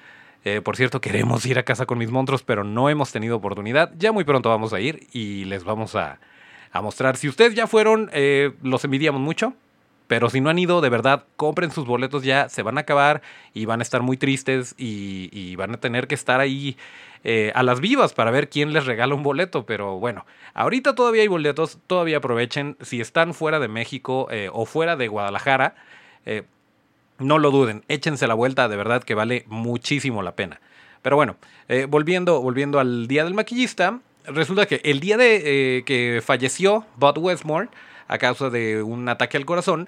Eh, 0.45 0.59
por 0.59 0.75
cierto, 0.75 0.99
queremos 0.99 1.45
ir 1.45 1.57
a 1.57 1.63
casa 1.63 1.85
con 1.85 1.97
mis 1.97 2.11
monstruos, 2.11 2.43
pero 2.43 2.65
no 2.65 2.89
hemos 2.89 3.13
tenido 3.13 3.37
oportunidad. 3.37 3.93
Ya 3.97 4.11
muy 4.11 4.25
pronto 4.25 4.49
vamos 4.49 4.73
a 4.73 4.81
ir 4.81 5.07
y 5.13 5.45
les 5.45 5.63
vamos 5.63 5.95
a, 5.95 6.19
mostrar. 6.81 7.15
Si 7.15 7.29
ustedes 7.29 7.53
ya 7.53 7.65
fueron, 7.65 8.09
los 8.61 8.83
envidiamos 8.83 9.21
mucho. 9.21 9.53
Pero 10.07 10.29
si 10.29 10.41
no 10.41 10.49
han 10.49 10.59
ido, 10.59 10.81
de 10.81 10.89
verdad, 10.89 11.25
compren 11.37 11.71
sus 11.71 11.85
boletos 11.85 12.23
ya, 12.23 12.49
se 12.49 12.61
van 12.61 12.77
a 12.77 12.81
acabar 12.81 13.21
y 13.53 13.65
van 13.65 13.79
a 13.79 13.83
estar 13.83 14.01
muy 14.01 14.17
tristes 14.17 14.75
y 14.77 15.55
van 15.55 15.73
a 15.73 15.77
tener 15.77 16.07
que 16.07 16.15
estar 16.15 16.39
ahí 16.39 16.77
eh, 17.25 17.53
a 17.55 17.63
las 17.63 17.79
vivas 17.79 18.13
para 18.13 18.31
ver 18.31 18.49
quién 18.49 18.73
les 18.73 18.85
regala 18.85 19.15
un 19.15 19.23
boleto. 19.23 19.65
Pero 19.65 19.97
bueno, 19.97 20.25
ahorita 20.53 20.93
todavía 20.93 21.21
hay 21.21 21.27
boletos, 21.27 21.77
todavía 21.87 22.17
aprovechen. 22.17 22.75
Si 22.81 22.99
están 22.99 23.33
fuera 23.33 23.59
de 23.59 23.69
México 23.69 24.27
eh, 24.29 24.49
o 24.51 24.65
fuera 24.65 24.95
de 24.95 25.07
Guadalajara, 25.07 25.75
eh, 26.25 26.43
no 27.19 27.39
lo 27.39 27.51
duden, 27.51 27.83
échense 27.87 28.27
la 28.27 28.33
vuelta, 28.33 28.67
de 28.67 28.75
verdad 28.75 29.03
que 29.03 29.15
vale 29.15 29.45
muchísimo 29.47 30.21
la 30.21 30.35
pena. 30.35 30.59
Pero 31.01 31.15
bueno, 31.15 31.35
volviendo, 31.89 32.41
volviendo 32.41 32.79
al 32.79 33.07
día 33.07 33.25
del 33.25 33.33
maquillista, 33.33 33.99
resulta 34.25 34.65
que 34.65 34.79
el 34.85 35.01
día 35.01 35.17
de 35.17 35.83
que 35.85 36.21
falleció 36.25 36.85
Bud 36.95 37.17
Westmore 37.17 37.67
a 38.07 38.17
causa 38.17 38.49
de 38.49 38.83
un 38.83 39.07
ataque 39.09 39.37
al 39.37 39.45
corazón, 39.45 39.87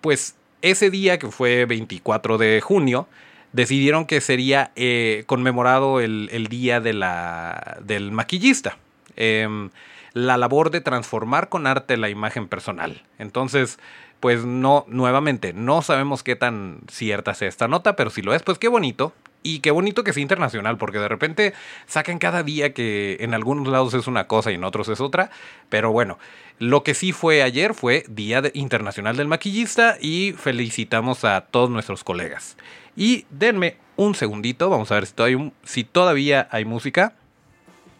pues 0.00 0.36
ese 0.62 0.90
día 0.90 1.18
que 1.18 1.30
fue 1.30 1.66
24 1.66 2.38
de 2.38 2.60
junio, 2.62 3.06
decidieron 3.54 4.04
que 4.04 4.20
sería 4.20 4.72
eh, 4.76 5.22
conmemorado 5.26 6.00
el, 6.00 6.46
día 6.48 6.80
de 6.80 6.92
la, 6.92 7.78
del 7.82 8.10
maquillista. 8.10 8.78
Em, 9.16 9.70
la 10.12 10.36
labor 10.36 10.70
de 10.70 10.80
transformar 10.80 11.48
con 11.48 11.66
arte 11.66 11.96
la 11.96 12.08
imagen 12.08 12.48
personal. 12.48 13.02
Entonces, 13.18 13.78
pues 14.20 14.44
no, 14.44 14.84
nuevamente, 14.88 15.52
no 15.52 15.82
sabemos 15.82 16.22
qué 16.22 16.34
tan 16.34 16.80
cierta 16.90 17.34
sea 17.34 17.48
esta 17.48 17.68
nota, 17.68 17.94
pero 17.94 18.10
si 18.10 18.22
lo 18.22 18.34
es, 18.34 18.42
pues 18.42 18.58
qué 18.58 18.68
bonito. 18.68 19.12
Y 19.46 19.58
qué 19.58 19.70
bonito 19.70 20.04
que 20.04 20.14
sea 20.14 20.22
internacional, 20.22 20.78
porque 20.78 20.98
de 20.98 21.06
repente 21.06 21.52
sacan 21.86 22.18
cada 22.18 22.42
día 22.42 22.72
que 22.72 23.18
en 23.20 23.34
algunos 23.34 23.68
lados 23.68 23.92
es 23.92 24.06
una 24.06 24.26
cosa 24.26 24.50
y 24.50 24.54
en 24.54 24.64
otros 24.64 24.88
es 24.88 25.02
otra. 25.02 25.30
Pero 25.68 25.92
bueno, 25.92 26.18
lo 26.58 26.82
que 26.82 26.94
sí 26.94 27.12
fue 27.12 27.42
ayer 27.42 27.74
fue 27.74 28.04
Día 28.08 28.42
Internacional 28.54 29.18
del 29.18 29.28
Maquillista 29.28 29.98
y 30.00 30.32
felicitamos 30.32 31.26
a 31.26 31.42
todos 31.42 31.68
nuestros 31.68 32.04
colegas. 32.04 32.56
Y 32.96 33.26
denme 33.28 33.76
un 33.96 34.14
segundito, 34.14 34.70
vamos 34.70 34.90
a 34.90 34.94
ver 34.94 35.04
si 35.04 35.12
todavía, 35.12 35.52
si 35.62 35.84
todavía 35.84 36.48
hay 36.50 36.64
música. 36.64 37.12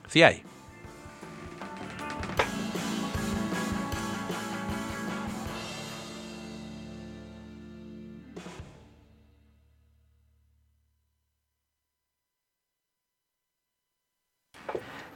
Sí 0.09 0.23
hay. 0.23 0.43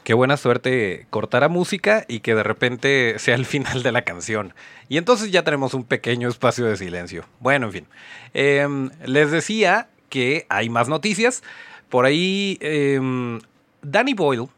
Qué 0.09 0.15
buena 0.15 0.39
suerte 0.39 1.07
cortar 1.11 1.45
a 1.45 1.51
música 1.51 2.07
y 2.09 2.21
que 2.21 2.35
de 2.35 2.43
repente 2.43 3.19
sea 3.19 3.35
el 3.35 3.45
final 3.45 3.83
de 3.83 3.93
la 3.93 4.01
canción. 4.07 4.55
Y 4.89 4.97
entonces 4.97 5.31
ya 5.31 5.45
tenemos 5.45 5.75
un 5.75 5.85
pequeño 5.85 6.31
espacio 6.31 6.65
de 6.65 6.79
silencio. 6.79 7.27
Bueno, 7.41 7.67
en 7.67 7.73
fin. 7.73 7.87
Em, 8.33 8.89
les 9.05 9.31
decía 9.31 9.91
que 10.09 10.47
hay 10.49 10.71
más 10.71 10.89
noticias. 10.89 11.43
Por 11.91 12.07
ahí, 12.07 12.57
em, 12.63 13.41
Danny 13.83 14.15
Boyle 14.15 14.49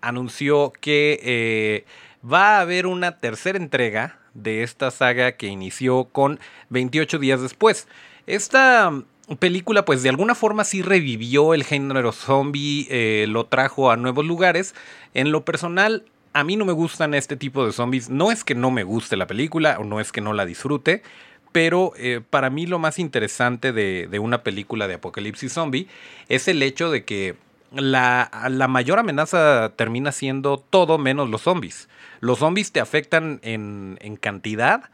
anunció 0.00 0.72
que 0.80 1.20
eh, 1.22 1.84
va 2.28 2.56
a 2.56 2.62
haber 2.62 2.88
una 2.88 3.20
tercera 3.20 3.58
entrega 3.58 4.18
de 4.34 4.64
esta 4.64 4.90
saga 4.90 5.36
que 5.36 5.46
inició 5.46 6.06
con 6.06 6.40
28 6.70 7.20
días 7.20 7.40
después. 7.40 7.86
Esta 8.26 8.92
película 9.34 9.84
pues 9.84 10.02
de 10.02 10.08
alguna 10.08 10.34
forma 10.34 10.64
sí 10.64 10.82
revivió 10.82 11.54
el 11.54 11.64
género 11.64 12.12
zombie, 12.12 12.86
eh, 12.90 13.26
lo 13.28 13.46
trajo 13.46 13.90
a 13.90 13.96
nuevos 13.96 14.24
lugares. 14.24 14.74
En 15.14 15.32
lo 15.32 15.44
personal, 15.44 16.04
a 16.32 16.44
mí 16.44 16.56
no 16.56 16.64
me 16.64 16.72
gustan 16.72 17.14
este 17.14 17.36
tipo 17.36 17.66
de 17.66 17.72
zombies. 17.72 18.08
No 18.08 18.30
es 18.30 18.44
que 18.44 18.54
no 18.54 18.70
me 18.70 18.84
guste 18.84 19.16
la 19.16 19.26
película 19.26 19.78
o 19.80 19.84
no 19.84 20.00
es 20.00 20.12
que 20.12 20.20
no 20.20 20.32
la 20.32 20.46
disfrute, 20.46 21.02
pero 21.50 21.92
eh, 21.96 22.20
para 22.28 22.50
mí 22.50 22.66
lo 22.66 22.78
más 22.78 22.98
interesante 22.98 23.72
de, 23.72 24.06
de, 24.08 24.18
una 24.18 24.42
película 24.42 24.86
de 24.86 24.94
apocalipsis 24.94 25.52
zombie 25.52 25.88
es 26.28 26.46
el 26.48 26.62
hecho 26.62 26.90
de 26.90 27.04
que 27.04 27.36
la, 27.72 28.30
la, 28.50 28.68
mayor 28.68 28.98
amenaza 28.98 29.72
termina 29.74 30.12
siendo 30.12 30.58
todo 30.58 30.98
menos 30.98 31.30
los 31.30 31.42
zombies. 31.42 31.88
Los 32.20 32.38
zombies 32.38 32.72
te 32.72 32.80
afectan 32.80 33.40
en, 33.42 33.98
en 34.02 34.16
cantidad, 34.16 34.90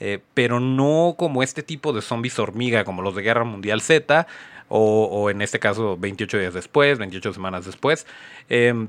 eh, 0.00 0.20
pero 0.34 0.58
no 0.60 1.14
como 1.16 1.42
este 1.42 1.62
tipo 1.62 1.92
de 1.92 2.02
zombies 2.02 2.38
hormiga, 2.38 2.84
como 2.84 3.02
los 3.02 3.14
de 3.14 3.22
Guerra 3.22 3.44
Mundial 3.44 3.82
Z, 3.82 4.26
o, 4.72 5.30
en 5.30 5.42
este 5.42 5.58
caso 5.58 5.96
28 5.98 6.38
días 6.38 6.54
después, 6.54 6.98
28 6.98 7.32
semanas 7.32 7.66
después. 7.66 8.06
Em, 8.48 8.88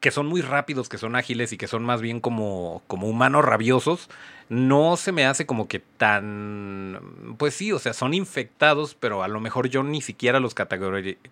que 0.00 0.10
son 0.10 0.26
muy 0.26 0.42
rápidos, 0.42 0.88
que 0.88 0.98
son 0.98 1.16
ágiles 1.16 1.52
y 1.52 1.56
que 1.56 1.66
son 1.66 1.82
más 1.82 2.02
bien 2.02 2.20
como, 2.20 2.82
como 2.86 3.06
humanos 3.06 3.44
rabiosos, 3.44 4.10
no 4.50 4.96
se 4.96 5.12
me 5.12 5.24
hace 5.24 5.46
como 5.46 5.66
que 5.66 5.78
tan... 5.78 7.36
Pues 7.38 7.54
sí, 7.54 7.72
o 7.72 7.78
sea, 7.78 7.94
son 7.94 8.12
infectados, 8.12 8.94
pero 8.94 9.22
a 9.22 9.28
lo 9.28 9.40
mejor 9.40 9.68
yo 9.68 9.82
ni 9.82 10.02
siquiera 10.02 10.40
los 10.40 10.54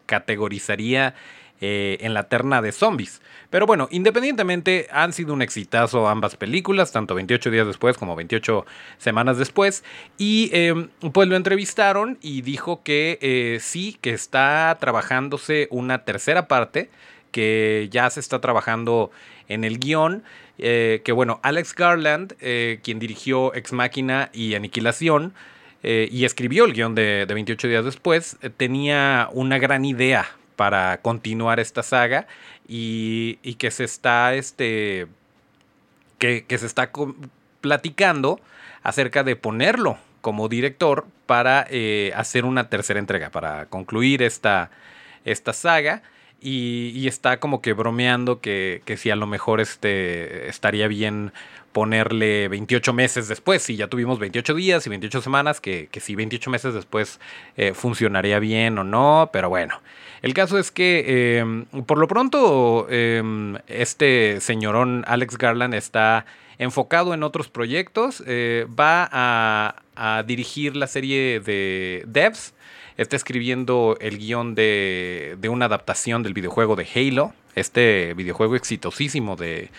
categorizaría 0.07 1.15
eh, 1.65 1.99
en 2.01 2.13
la 2.13 2.25
terna 2.25 2.61
de 2.61 2.73
zombies. 2.73 3.23
Pero 3.49 3.67
bueno, 3.67 3.87
independientemente 3.93 4.89
han 4.91 5.13
sido 5.13 5.33
un 5.33 5.43
exitazo 5.43 6.09
ambas 6.09 6.35
películas, 6.35 6.91
tanto 6.91 7.15
28 7.15 7.53
días 7.53 7.69
después 7.69 7.97
como 7.97 8.17
28 8.17 8.67
semanas 8.99 9.39
después. 9.39 9.85
Y 10.19 10.51
em, 10.53 10.89
pues 11.13 11.29
lo 11.29 11.37
entrevistaron 11.37 12.19
y 12.21 12.43
dijo 12.43 12.83
que 12.83 13.17
eh, 13.23 13.59
sí, 13.61 13.97
que 14.01 14.11
está 14.11 14.77
trabajándose 14.81 15.69
una 15.71 15.99
tercera 16.05 16.49
parte 16.49 16.91
que 17.31 17.87
ya 17.93 18.11
se 18.11 18.19
está 18.19 18.41
trabajando 18.41 19.13
en 19.47 19.63
el 19.63 19.79
guion. 19.79 20.25
Eh, 20.59 21.01
que 21.05 21.13
bueno, 21.13 21.39
Alex 21.45 21.77
Garland, 21.77 22.35
quien 22.83 22.99
dirigió 22.99 23.55
Ex 23.55 23.73
Máquina 23.73 24.31
y 24.33 24.55
Aniquilación, 24.55 25.33
y 25.85 26.25
escribió 26.25 26.65
el 26.65 26.73
guion 26.73 26.97
de, 26.97 27.25
28 27.25 27.69
días 27.69 27.85
después, 27.85 28.37
tenía 28.57 29.29
una 29.33 29.59
gran 29.59 29.85
idea 29.85 30.27
para 30.63 30.99
continuar 30.99 31.59
esta 31.59 31.83
saga 31.83 32.29
y, 32.69 33.35
que 33.59 33.73
se 33.73 33.83
está, 33.83 34.33
este, 34.35 35.09
que, 36.21 36.47
se 36.49 36.67
está 36.67 36.93
platicando 37.61 38.39
acerca 38.85 39.25
de 39.25 39.35
ponerlo 39.35 39.99
como 40.21 40.49
director 40.49 41.05
para 41.27 41.67
hacer 42.15 42.45
una 42.45 42.69
tercera 42.69 43.01
entrega, 43.01 43.31
para 43.31 43.67
concluir 43.67 44.23
esta, 44.23 44.71
esta 45.25 45.53
saga. 45.53 46.05
Y, 46.41 47.09
está 47.09 47.41
como 47.41 47.61
que 47.61 47.73
bromeando 47.73 48.41
que, 48.41 48.83
que 48.85 48.97
si 48.97 49.11
a 49.11 49.17
lo 49.17 49.27
mejor 49.27 49.61
este, 49.61 50.49
estaría 50.49 50.87
bien 50.87 51.33
ponerle 51.73 52.49
28 52.49 52.93
meses 52.93 53.29
después, 53.29 53.63
si 53.63 53.77
ya 53.77 53.89
tuvimos 53.89 54.19
28 54.19 54.55
días 54.55 54.87
y 54.87 54.91
28 54.91 55.23
semanas, 55.23 55.61
que, 55.61 55.89
que 55.91 56.01
si 56.01 56.15
28 56.15 56.51
meses 56.51 56.75
después 56.75 57.21
eh, 57.57 57.75
funcionaría 57.75 58.39
bien 58.39 58.79
o 58.79 58.85
no, 58.85 59.31
pero 59.33 59.49
bueno. 59.49 59.81
El 60.23 60.35
caso 60.35 60.59
es 60.59 60.71
que 60.71 61.39
em, 61.39 61.65
por 61.85 61.99
lo 61.99 62.07
pronto 62.07 62.87
em, 62.89 63.57
este 63.67 64.41
señorón 64.41 65.05
Alex 65.09 65.37
Garland 65.37 65.75
está 65.75 66.27
enfocado 66.59 67.13
en 67.13 67.25
otros 67.25 67.49
proyectos, 67.49 68.23
eh, 68.27 68.67
va 68.69 69.09
a, 69.11 69.83
a 69.97 70.23
dirigir 70.23 70.77
la 70.77 70.87
serie 70.87 71.41
de 71.41 72.05
Devs, 72.07 72.55
está 72.97 73.17
escribiendo 73.17 73.97
el 74.01 74.19
guion 74.19 74.55
de, 74.55 75.37
una 75.51 75.67
adaptación 75.67 76.23
del 76.23 76.35
videojuego 76.35 76.77
de 76.77 76.87
Halo, 76.95 77.33
este 77.55 78.15
videojuego 78.15 78.57
exitosísimo 78.57 79.37
de, 79.37 79.71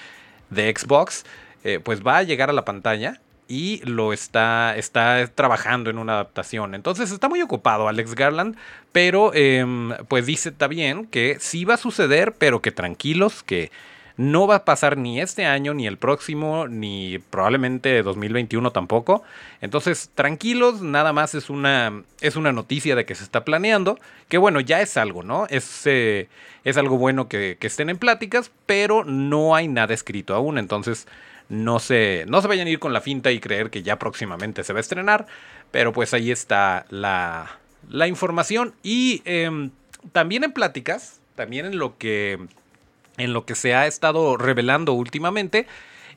Xbox, 0.51 1.25
eh, 1.63 1.79
pues 1.83 2.05
va 2.05 2.17
a 2.17 2.23
llegar 2.23 2.49
a 2.49 2.53
la 2.53 2.65
pantalla 2.65 3.21
y 3.47 3.81
lo 3.85 4.13
está, 4.13 4.75
está 4.77 5.27
trabajando 5.27 5.89
en 5.89 5.97
una 5.97 6.13
adaptación. 6.13 6.75
Entonces 6.75 7.11
está 7.11 7.29
muy 7.29 7.41
ocupado 7.41 7.87
Alex 7.87 8.15
Garland, 8.15 8.55
pero 8.91 9.33
em, 9.33 9.91
pues 10.07 10.25
dice 10.25 10.51
también 10.51 11.05
que 11.05 11.37
sí 11.39 11.65
va 11.65 11.75
a 11.75 11.77
suceder, 11.77 12.33
pero 12.37 12.61
que 12.61 12.71
tranquilos, 12.71 13.43
que 13.43 13.71
no 14.15 14.45
va 14.45 14.55
a 14.57 14.65
pasar 14.65 14.97
ni 14.97 15.19
este 15.19 15.45
año, 15.45 15.73
ni 15.73 15.87
el 15.87 15.97
próximo, 15.97 16.67
ni 16.67 17.17
probablemente 17.29 18.03
2021 18.03 18.71
tampoco. 18.71 19.23
Entonces, 19.61 20.11
tranquilos, 20.13 20.81
nada 20.81 21.13
más 21.13 21.33
es 21.33 21.49
una, 21.49 22.03
es 22.21 22.35
una 22.35 22.51
noticia 22.51 22.95
de 22.95 23.05
que 23.05 23.15
se 23.15 23.23
está 23.23 23.43
planeando, 23.43 23.97
que 24.29 24.37
bueno, 24.37 24.59
ya 24.59 24.81
es 24.81 24.97
algo, 24.97 25.23
¿no? 25.23 25.47
Es, 25.49 25.81
eh, 25.85 26.29
es 26.63 26.77
algo 26.77 26.97
bueno 26.97 27.27
que, 27.27 27.57
estén 27.61 27.89
en 27.89 27.97
pláticas, 27.97 28.51
pero 28.65 29.03
no 29.03 29.55
hay 29.55 29.67
nada 29.67 29.93
escrito 29.93 30.35
aún, 30.35 30.57
entonces 30.57 31.07
no 31.49 31.79
se, 31.79 32.25
no 32.27 32.41
se 32.41 32.47
vayan 32.47 32.67
a 32.67 32.69
ir 32.69 32.79
con 32.79 32.93
la 32.93 33.01
finta 33.01 33.31
y 33.31 33.39
creer 33.39 33.69
que 33.69 33.83
ya 33.83 33.99
próximamente 33.99 34.63
se 34.63 34.73
va 34.73 34.79
a 34.79 34.81
estrenar, 34.81 35.27
pero 35.71 35.93
pues 35.93 36.13
ahí 36.13 36.31
está 36.31 36.85
la, 36.89 37.59
la 37.89 38.07
información 38.07 38.73
y 38.83 39.21
em, 39.25 39.71
también 40.11 40.43
en 40.43 40.51
pláticas, 40.51 41.19
también 41.35 41.65
en 41.65 41.77
lo 41.77 41.97
que 41.97 42.39
en 43.17 43.33
lo 43.33 43.45
que 43.45 43.53
se 43.53 43.75
ha 43.75 43.85
estado 43.85 44.37
revelando 44.37 44.93
últimamente 44.93 45.67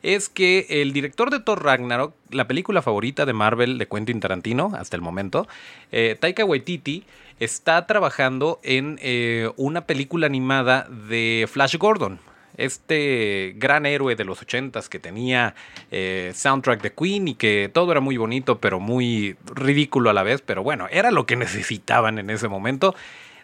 es 0.02 0.28
que 0.28 0.66
el 0.68 0.92
director 0.92 1.30
de 1.30 1.40
Thor 1.40 1.64
Ragnarok, 1.64 2.14
la 2.30 2.46
película 2.46 2.82
favorita 2.82 3.26
de 3.26 3.32
Marvel 3.32 3.78
de 3.78 3.88
Quentin 3.88 4.20
Tarantino 4.20 4.72
hasta 4.78 4.96
el 4.96 5.02
momento, 5.02 5.48
eh, 5.90 6.16
Taika 6.18 6.44
Waititi, 6.44 7.04
está 7.40 7.86
trabajando 7.86 8.60
en 8.62 8.98
eh, 9.02 9.50
una 9.56 9.86
película 9.86 10.26
animada 10.26 10.88
de 11.08 11.48
Flash 11.50 11.76
Gordon. 11.76 12.20
Este 12.56 13.54
gran 13.56 13.86
héroe 13.86 14.16
de 14.16 14.24
los 14.24 14.42
ochentas 14.42 14.88
que 14.88 14.98
tenía 14.98 15.54
eh, 15.90 16.32
soundtrack 16.34 16.82
de 16.82 16.92
Queen 16.92 17.28
y 17.28 17.34
que 17.34 17.70
todo 17.72 17.92
era 17.92 18.00
muy 18.00 18.16
bonito, 18.16 18.60
pero 18.60 18.80
muy 18.80 19.36
ridículo 19.54 20.10
a 20.10 20.12
la 20.12 20.22
vez. 20.22 20.42
Pero 20.42 20.62
bueno, 20.62 20.86
era 20.90 21.10
lo 21.10 21.26
que 21.26 21.36
necesitaban 21.36 22.18
en 22.18 22.30
ese 22.30 22.48
momento. 22.48 22.94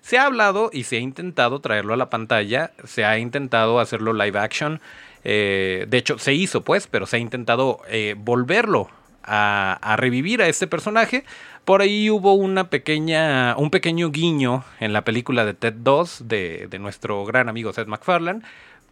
Se 0.02 0.18
ha 0.18 0.26
hablado 0.26 0.70
y 0.72 0.84
se 0.84 0.96
ha 0.96 1.00
intentado 1.00 1.60
traerlo 1.60 1.94
a 1.94 1.96
la 1.96 2.10
pantalla, 2.10 2.72
se 2.84 3.04
ha 3.04 3.18
intentado 3.18 3.78
hacerlo 3.78 4.12
live 4.12 4.38
action. 4.38 4.80
Eh, 5.22 5.86
de 5.88 5.96
hecho, 5.98 6.18
se 6.18 6.34
hizo 6.34 6.62
pues, 6.62 6.88
pero 6.88 7.06
se 7.06 7.16
ha 7.16 7.20
intentado 7.20 7.80
eh, 7.88 8.16
volverlo 8.18 8.90
a, 9.22 9.94
revivir 9.96 10.42
a 10.42 10.48
este 10.48 10.66
personaje. 10.66 11.24
Por 11.64 11.80
ahí 11.80 12.10
hubo 12.10 12.34
una 12.34 12.68
pequeña, 12.70 13.54
un 13.56 13.70
pequeño 13.70 14.10
guiño 14.10 14.64
en 14.80 14.92
la 14.92 15.04
película 15.04 15.44
de 15.44 15.54
Ted 15.54 15.74
2 15.76 16.28
de, 16.28 16.66
de 16.68 16.78
nuestro 16.80 17.24
gran 17.24 17.48
amigo 17.48 17.72
Seth 17.72 17.86
MacFarlane 17.86 18.42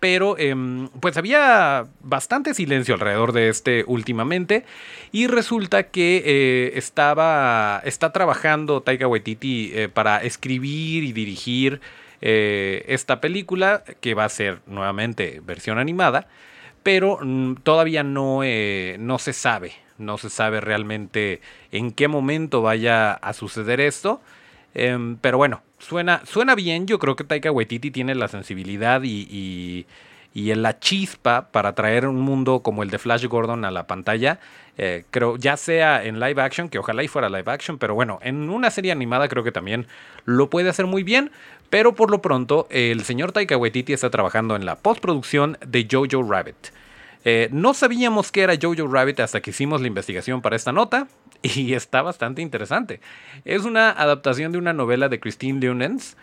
pero 0.01 0.39
em, 0.39 0.89
pues 1.01 1.17
había 1.19 1.87
bastante 2.01 2.55
silencio 2.55 2.95
alrededor 2.95 3.33
de 3.33 3.51
este 3.51 3.85
últimamente 3.87 4.65
y 5.13 5.27
resulta 5.27 5.85
que 5.85 6.23
eh, 6.25 6.73
estaba 6.79 7.83
está 7.85 8.11
trabajando 8.11 8.81
Taika 8.81 9.07
Waititi 9.07 9.71
eh, 9.75 9.89
para 9.89 10.23
escribir 10.23 11.05
y 11.05 11.13
dirigir 11.13 11.81
eh, 12.23 12.85
esta 12.89 13.21
película 13.21 13.85
que 14.01 14.15
va 14.15 14.25
a 14.25 14.29
ser 14.31 14.61
nuevamente 14.67 15.43
versión 15.45 15.79
animada 15.79 16.27
pero 16.83 17.19
mm, 17.21 17.57
todavía 17.63 18.03
no, 18.03 18.41
no 18.99 19.19
se 19.19 19.33
sabe 19.35 19.73
no 19.99 20.17
se 20.17 20.31
sabe 20.31 20.63
realmente 20.63 21.43
en 21.73 21.93
qué 21.93 22.09
momento 22.09 22.63
vaya 22.63 23.13
a 23.13 23.35
suceder 23.35 23.81
esto 23.81 24.23
em, 24.75 25.17
pero 25.17 25.39
bueno 25.39 25.63
suena, 25.81 26.23
suena 26.25 26.55
bien. 26.55 26.87
Yo 26.87 26.99
creo 26.99 27.17
que 27.17 27.25
Taika 27.25 27.51
Waititi 27.51 27.91
tiene 27.91 28.15
la 28.15 28.29
sensibilidad 28.29 29.03
y, 29.03 29.87
y, 30.35 30.55
la 30.55 30.79
chispa 30.79 31.49
para 31.51 31.75
traer 31.75 32.07
un 32.07 32.21
mundo 32.21 32.61
como 32.61 32.83
el 32.83 32.91
de 32.91 32.99
Flash 32.99 33.27
Gordon 33.27 33.65
a 33.65 33.71
la 33.71 33.87
pantalla. 33.87 34.39
Eh, 34.79 35.05
creo, 35.11 35.37
ya 35.37 35.57
sea 35.57 36.05
en 36.05 36.21
live 36.21 36.41
action, 36.41 36.69
que 36.69 36.79
ojalá 36.79 37.03
y 37.03 37.09
fuera 37.09 37.29
live 37.29 37.51
action, 37.51 37.79
pero 37.79 37.95
bueno, 37.95 38.19
en 38.23 38.49
una 38.49 38.71
serie 38.71 38.93
animada 38.93 39.29
creo 39.29 39.43
que 39.43 39.53
también 39.53 39.87
lo 40.25 40.49
puede 40.49 40.69
hacer 40.69 40.87
muy 40.87 41.03
bien. 41.03 41.31
Pero 41.69 41.95
por 41.95 42.11
lo 42.11 42.21
pronto, 42.21 42.67
el 42.71 43.05
señor 43.05 43.33
Taika 43.33 43.57
Waititi 43.57 43.93
está 43.93 44.11
trabajando 44.11 44.57
en 44.57 44.65
la 44.65 44.77
postproducción 44.77 45.59
de 45.67 45.87
Jojo 45.91 46.29
Rabbit. 46.29 46.57
Eh, 47.25 47.49
no 47.53 47.75
sabíamos 47.75 48.33
que 48.33 48.43
era 48.43 48.55
Jojo 48.61 48.87
Rabbit 48.87 49.21
hasta 49.21 49.41
que 49.41 49.51
hicimos 49.51 49.81
la 49.81 49.87
investigación 49.87 50.41
para 50.41 50.57
esta 50.57 50.73
nota 50.73 51.07
y 51.43 51.75
está 51.75 52.03
bastante 52.03 52.43
interesante. 52.43 53.01
Es 53.45 53.65
una 53.65 53.91
adaptación 53.91 54.53
de 54.53 54.59
una 54.59 54.73
novela 54.73 55.09
de 55.09 55.21
Christine 55.21 55.61
Lunens 55.61 56.17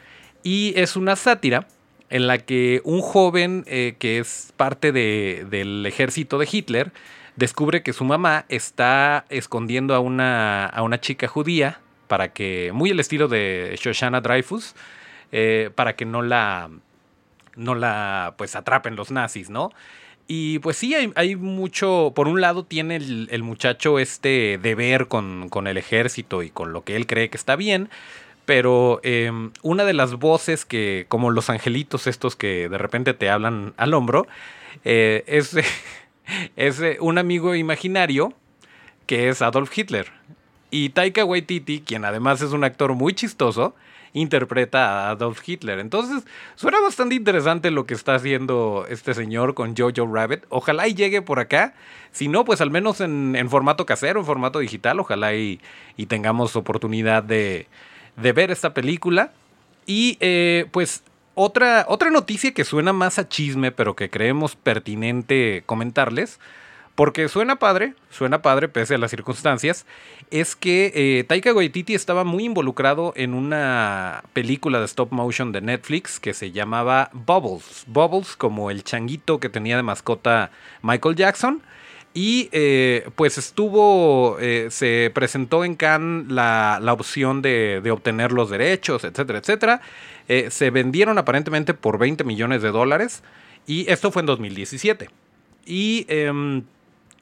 y 0.44 0.74
es 0.76 0.96
una 0.96 1.16
sátira 1.16 1.68
en 2.10 2.28
la 2.28 2.38
que 2.38 2.82
un 2.86 3.02
joven 3.02 3.64
eh, 3.68 3.96
que 4.00 4.20
es 4.20 4.54
parte 4.56 4.92
del 4.92 5.86
ejército 5.86 6.38
de 6.38 6.48
Hitler 6.50 6.92
descubre 7.36 7.84
que 7.84 7.94
su 7.94 8.06
mamá 8.06 8.46
está 8.50 9.26
escondiendo 9.30 9.94
a 9.94 10.00
una, 10.00 10.66
a 10.66 10.82
una 10.84 11.00
chica 11.00 11.28
judía 11.28 11.80
para 12.08 12.30
que, 12.30 12.72
muy 12.74 12.90
el 12.90 13.00
estilo 13.00 13.28
de 13.28 13.78
Shoshana 13.80 14.22
Dreyfus, 14.22 14.74
eh, 15.32 15.70
para 15.76 15.96
que 15.96 16.06
no 16.06 16.22
la, 16.22 16.70
no 17.56 17.76
la, 17.76 18.36
pues 18.38 18.56
atrapen 18.56 18.96
los 18.96 19.12
nazis, 19.12 19.50
¿no? 19.50 19.72
Y 20.28 20.60
pues 20.60 20.76
sí, 20.76 20.94
hay, 20.94 21.36
mucho, 21.38 22.12
por 22.14 22.28
un 22.28 22.42
lado 22.42 22.66
tiene 22.66 22.98
el, 22.98 23.44
muchacho 23.44 23.98
este 23.98 24.60
deber 24.62 25.08
con, 25.08 25.48
con, 25.48 25.68
el 25.68 25.78
ejército 25.78 26.44
y 26.44 26.50
con 26.50 26.74
lo 26.74 26.84
que 26.84 26.98
él 26.98 27.08
cree 27.08 27.30
que 27.30 27.38
está 27.38 27.56
bien, 27.56 27.90
pero 28.46 29.00
em, 29.04 29.52
una 29.62 29.86
de 29.86 29.94
las 29.94 30.16
voces 30.16 30.66
que, 30.66 31.06
como 31.08 31.32
los 31.32 31.50
angelitos 31.50 32.08
estos 32.08 32.36
que 32.36 32.70
de 32.70 32.78
repente 32.78 33.14
te 33.14 33.30
hablan 33.30 33.74
al 33.78 33.94
hombro, 33.94 34.28
eh, 34.84 35.24
es, 35.28 35.56
es 36.56 36.82
eh, 36.82 36.98
un 37.00 37.18
amigo 37.18 37.56
imaginario 37.56 38.34
que 39.06 39.30
es 39.30 39.42
Adolf 39.42 39.78
Hitler. 39.78 40.12
Y 40.72 40.90
Taika 40.90 41.24
Waititi, 41.24 41.82
quien 41.82 42.06
además 42.06 42.42
es 42.42 42.52
un 42.52 42.64
actor 42.66 42.94
muy 42.94 43.14
chistoso, 43.14 43.76
interpreta 44.14 45.08
a 45.08 45.10
Adolf 45.12 45.42
Hitler. 45.48 45.80
Entonces, 45.80 46.24
suena 46.56 46.80
bastante 46.80 47.16
interesante 47.16 47.72
lo 47.72 47.86
que 47.86 47.94
está 47.94 48.16
haciendo 48.16 48.86
este 48.90 49.14
señor 49.14 49.54
con 49.54 49.76
Jojo 49.76 50.12
Rabbit. 50.14 50.46
Ojalá 50.50 50.88
y 50.88 50.94
llegue 50.94 51.22
por 51.22 51.40
acá. 51.40 51.74
Si 52.12 52.28
no, 52.28 52.46
pues 52.46 52.62
al 52.62 52.72
menos 52.72 53.02
en, 53.02 53.48
formato 53.50 53.86
casero, 53.86 54.20
en 54.20 54.26
formato 54.26 54.60
digital. 54.60 55.00
Ojalá 55.00 55.36
y, 55.36 55.60
tengamos 56.08 56.56
oportunidad 56.56 57.24
de, 57.24 57.68
ver 58.16 58.52
esta 58.52 58.74
película. 58.74 59.32
Y 59.86 60.18
eh, 60.20 60.66
pues 60.72 61.04
otra, 61.36 61.86
otra 61.88 62.10
noticia 62.10 62.54
que 62.54 62.66
suena 62.66 62.94
más 62.94 63.20
a 63.20 63.30
chisme, 63.30 63.72
pero 63.72 63.96
que 63.96 64.10
creemos 64.10 64.56
pertinente 64.56 65.64
comentarles 65.66 66.40
porque 66.98 67.30
suena 67.30 67.58
padre, 67.58 67.94
suena 68.10 68.42
padre 68.42 68.70
pese 68.70 68.96
a 68.96 68.98
las 68.98 69.12
circunstancias, 69.12 69.86
es 70.32 70.56
que 70.56 70.92
eh, 70.96 71.24
Taika 71.26 71.54
Waititi 71.54 71.94
estaba 71.94 72.24
muy 72.24 72.46
involucrado 72.46 73.14
en 73.16 73.36
una 73.36 74.24
película 74.34 74.80
de 74.80 74.86
stop 74.86 75.12
motion 75.12 75.52
de 75.52 75.62
Netflix 75.62 76.20
que 76.20 76.34
se 76.34 76.52
llamaba 76.52 77.12
Bubbles. 77.14 77.84
Bubbles 77.86 78.36
como 78.36 78.72
el 78.72 78.84
changuito 78.84 79.40
que 79.40 79.48
tenía 79.48 79.76
de 79.76 79.84
mascota 79.84 80.50
Michael 80.82 81.16
Jackson. 81.16 81.62
Y 82.16 82.50
eh, 82.52 83.08
pues 83.16 83.38
estuvo, 83.38 84.40
eh, 84.40 84.70
se 84.72 85.12
presentó 85.14 85.64
en 85.64 85.76
Cannes 85.76 86.32
la, 86.32 86.80
opción 86.92 87.44
de, 87.44 87.80
obtener 87.92 88.32
los 88.32 88.50
derechos, 88.50 89.04
etcétera, 89.04 89.38
etcétera. 89.38 89.82
se 90.50 90.72
vendieron 90.72 91.20
aparentemente 91.20 91.76
por 91.76 92.00
20 92.00 92.24
millones 92.24 92.64
de 92.64 92.72
dólares 92.72 93.22
y 93.68 93.88
esto 93.88 94.12
fue 94.12 94.24
en 94.24 94.26
2017. 94.26 95.10
Y 95.68 96.06
em, 96.08 96.64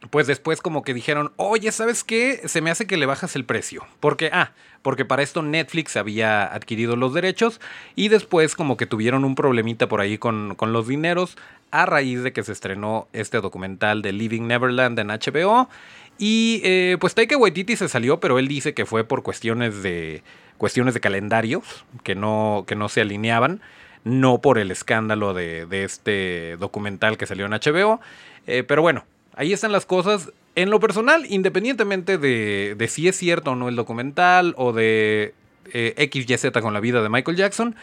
pues 0.10 0.28
después 0.28 0.62
como 0.62 0.84
que 0.84 0.94
dijeron, 0.94 1.32
oye, 1.38 1.72
¿sabes 1.72 2.04
qué? 2.04 2.42
Se 2.46 2.62
me 2.62 2.72
hace 2.72 2.88
que 2.88 2.98
le 2.98 3.06
bajas 3.06 3.36
el 3.36 3.46
precio. 3.46 3.86
Porque, 4.00 4.30
ah, 4.32 4.52
porque 4.82 5.06
para 5.06 5.24
esto 5.24 5.42
Netflix 5.42 5.98
había 5.98 6.46
adquirido 6.46 6.96
los 6.96 7.14
derechos 7.14 7.60
y 7.96 8.10
después 8.10 8.56
como 8.56 8.78
que 8.78 8.86
tuvieron 8.86 9.26
un 9.26 9.36
problemita 9.36 9.88
por 9.88 10.02
ahí 10.02 10.18
con, 10.18 10.56
los 10.60 10.88
dineros 10.88 11.38
a 11.72 11.86
raíz 11.86 12.24
de 12.24 12.34
que 12.34 12.44
se 12.44 12.52
estrenó 12.52 13.08
este 13.14 13.42
documental 13.42 14.02
de 14.02 14.14
Living 14.14 14.44
Neverland 14.44 15.00
en 15.00 15.08
HBO. 15.08 15.70
Y 16.18 16.62
eh, 16.64 16.98
pues 17.00 17.14
Taika 17.14 17.36
Waititi 17.36 17.76
se 17.76 17.90
salió, 17.90 18.20
pero 18.20 18.40
él 18.40 18.48
dice 18.48 18.74
que 18.74 18.86
fue 18.86 19.04
por 19.04 19.22
cuestiones 19.24 19.84
de, 19.84 20.24
cuestiones 20.58 20.94
de 20.94 21.02
calendarios 21.02 21.84
que 22.04 22.16
no, 22.16 22.64
que 22.68 22.76
no 22.76 22.88
se 22.88 23.02
alineaban, 23.02 23.62
no 24.04 24.40
por 24.40 24.58
el 24.58 24.72
escándalo 24.72 25.34
de, 25.34 25.68
este 25.84 26.56
documental 26.58 27.18
que 27.18 27.26
salió 27.26 27.46
en 27.46 27.52
HBO. 27.52 28.00
Eh, 28.48 28.64
pero 28.64 28.82
bueno, 28.82 29.04
ahí 29.36 29.54
están 29.54 29.72
las 29.72 29.86
cosas. 29.86 30.32
En 30.56 30.70
lo 30.70 30.80
personal, 30.80 31.26
independientemente 31.30 32.18
de, 32.18 32.88
si 32.90 33.08
es 33.08 33.18
cierto 33.18 33.52
o 33.52 33.56
no 33.56 33.70
el 33.70 33.76
documental 33.76 34.54
o 34.58 34.74
de 34.74 35.34
eh, 35.74 36.10
XYZ 36.12 36.52
con 36.62 36.74
la 36.74 36.80
vida 36.80 37.02
de 37.02 37.10
Michael 37.10 37.38
Jackson, 37.38 37.76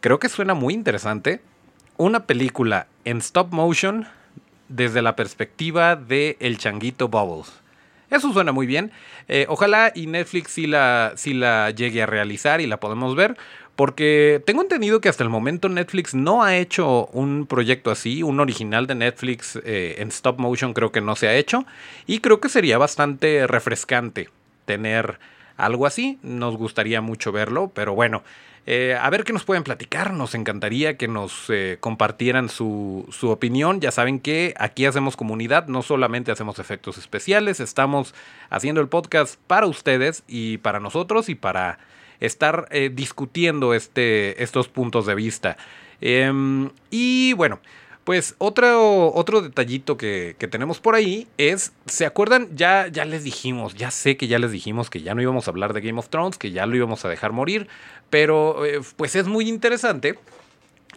creo 0.00 0.18
que 0.18 0.28
suena 0.28 0.54
muy 0.54 0.74
interesante. 0.74 1.40
Una 1.96 2.26
película 2.26 2.86
en 3.04 3.18
stop 3.18 3.52
motion 3.52 4.06
desde 4.68 5.02
la 5.02 5.16
perspectiva 5.16 5.96
de 5.96 6.36
El 6.40 6.58
Changuito 6.58 7.08
Bubbles. 7.08 7.52
Eso 8.10 8.32
suena 8.32 8.52
muy 8.52 8.66
bien. 8.66 8.92
Eh, 9.28 9.46
ojalá 9.48 9.92
y 9.94 10.06
Netflix 10.06 10.52
sí 10.52 10.66
la, 10.66 11.12
sí 11.16 11.34
la 11.34 11.70
llegue 11.70 12.02
a 12.02 12.06
realizar 12.06 12.60
y 12.60 12.66
la 12.66 12.78
podemos 12.78 13.14
ver. 13.14 13.36
Porque 13.78 14.42
tengo 14.44 14.62
entendido 14.62 15.00
que 15.00 15.08
hasta 15.08 15.22
el 15.22 15.30
momento 15.30 15.68
Netflix 15.68 16.12
no 16.12 16.42
ha 16.42 16.56
hecho 16.56 17.06
un 17.12 17.46
proyecto 17.46 17.92
así, 17.92 18.24
un 18.24 18.40
original 18.40 18.88
de 18.88 18.96
Netflix 18.96 19.54
eh, 19.64 19.94
en 19.98 20.08
stop 20.08 20.40
motion 20.40 20.74
creo 20.74 20.90
que 20.90 21.00
no 21.00 21.14
se 21.14 21.28
ha 21.28 21.36
hecho. 21.36 21.64
Y 22.04 22.18
creo 22.18 22.40
que 22.40 22.48
sería 22.48 22.76
bastante 22.76 23.46
refrescante 23.46 24.30
tener 24.64 25.20
algo 25.56 25.86
así. 25.86 26.18
Nos 26.24 26.56
gustaría 26.56 27.00
mucho 27.00 27.30
verlo, 27.30 27.70
pero 27.72 27.94
bueno. 27.94 28.24
Eh, 28.66 28.98
a 29.00 29.08
ver 29.10 29.22
qué 29.22 29.32
nos 29.32 29.44
pueden 29.44 29.62
platicar. 29.62 30.12
Nos 30.12 30.34
encantaría 30.34 30.96
que 30.96 31.06
nos 31.06 31.48
eh, 31.48 31.76
compartieran 31.78 32.48
su, 32.48 33.06
su, 33.12 33.30
opinión. 33.30 33.80
Ya 33.80 33.92
saben 33.92 34.18
que 34.18 34.54
aquí 34.58 34.86
hacemos 34.86 35.16
comunidad, 35.16 35.68
no 35.68 35.82
solamente 35.82 36.32
hacemos 36.32 36.58
efectos 36.58 36.98
especiales, 36.98 37.60
estamos 37.60 38.12
haciendo 38.50 38.80
el 38.80 38.88
podcast 38.88 39.38
para 39.46 39.66
ustedes 39.68 40.24
y 40.26 40.58
para 40.58 40.80
nosotros 40.80 41.28
y 41.28 41.36
para 41.36 41.78
estar 42.20 42.68
eh, 42.70 42.90
discutiendo 42.92 43.74
este, 43.74 44.42
estos 44.42 44.68
puntos 44.68 45.06
de 45.06 45.14
vista. 45.14 45.56
Em, 46.00 46.70
y 46.90 47.32
bueno, 47.34 47.60
pues 48.08 48.36
otro, 48.38 49.12
otro 49.12 49.42
detallito 49.42 49.98
que, 49.98 50.34
tenemos 50.50 50.80
por 50.80 50.94
ahí 50.94 51.28
es, 51.36 51.72
¿se 51.84 52.06
acuerdan? 52.06 52.48
Ya, 52.56 52.88
ya 52.88 53.04
les 53.04 53.22
dijimos, 53.22 53.74
ya 53.74 53.90
sé 53.90 54.16
que 54.16 54.28
ya 54.28 54.38
les 54.38 54.50
dijimos 54.50 54.88
que 54.88 55.02
ya 55.02 55.14
no 55.14 55.20
íbamos 55.20 55.46
a 55.46 55.50
hablar 55.50 55.74
de 55.74 55.82
Game 55.82 55.98
of 55.98 56.08
Thrones, 56.08 56.38
que 56.38 56.50
ya 56.50 56.64
lo 56.64 56.74
íbamos 56.74 57.04
a 57.04 57.10
dejar 57.10 57.32
morir, 57.32 57.68
pero 58.08 58.64
eh, 58.64 58.80
pues 58.96 59.14
es 59.14 59.26
muy 59.26 59.46
interesante 59.46 60.18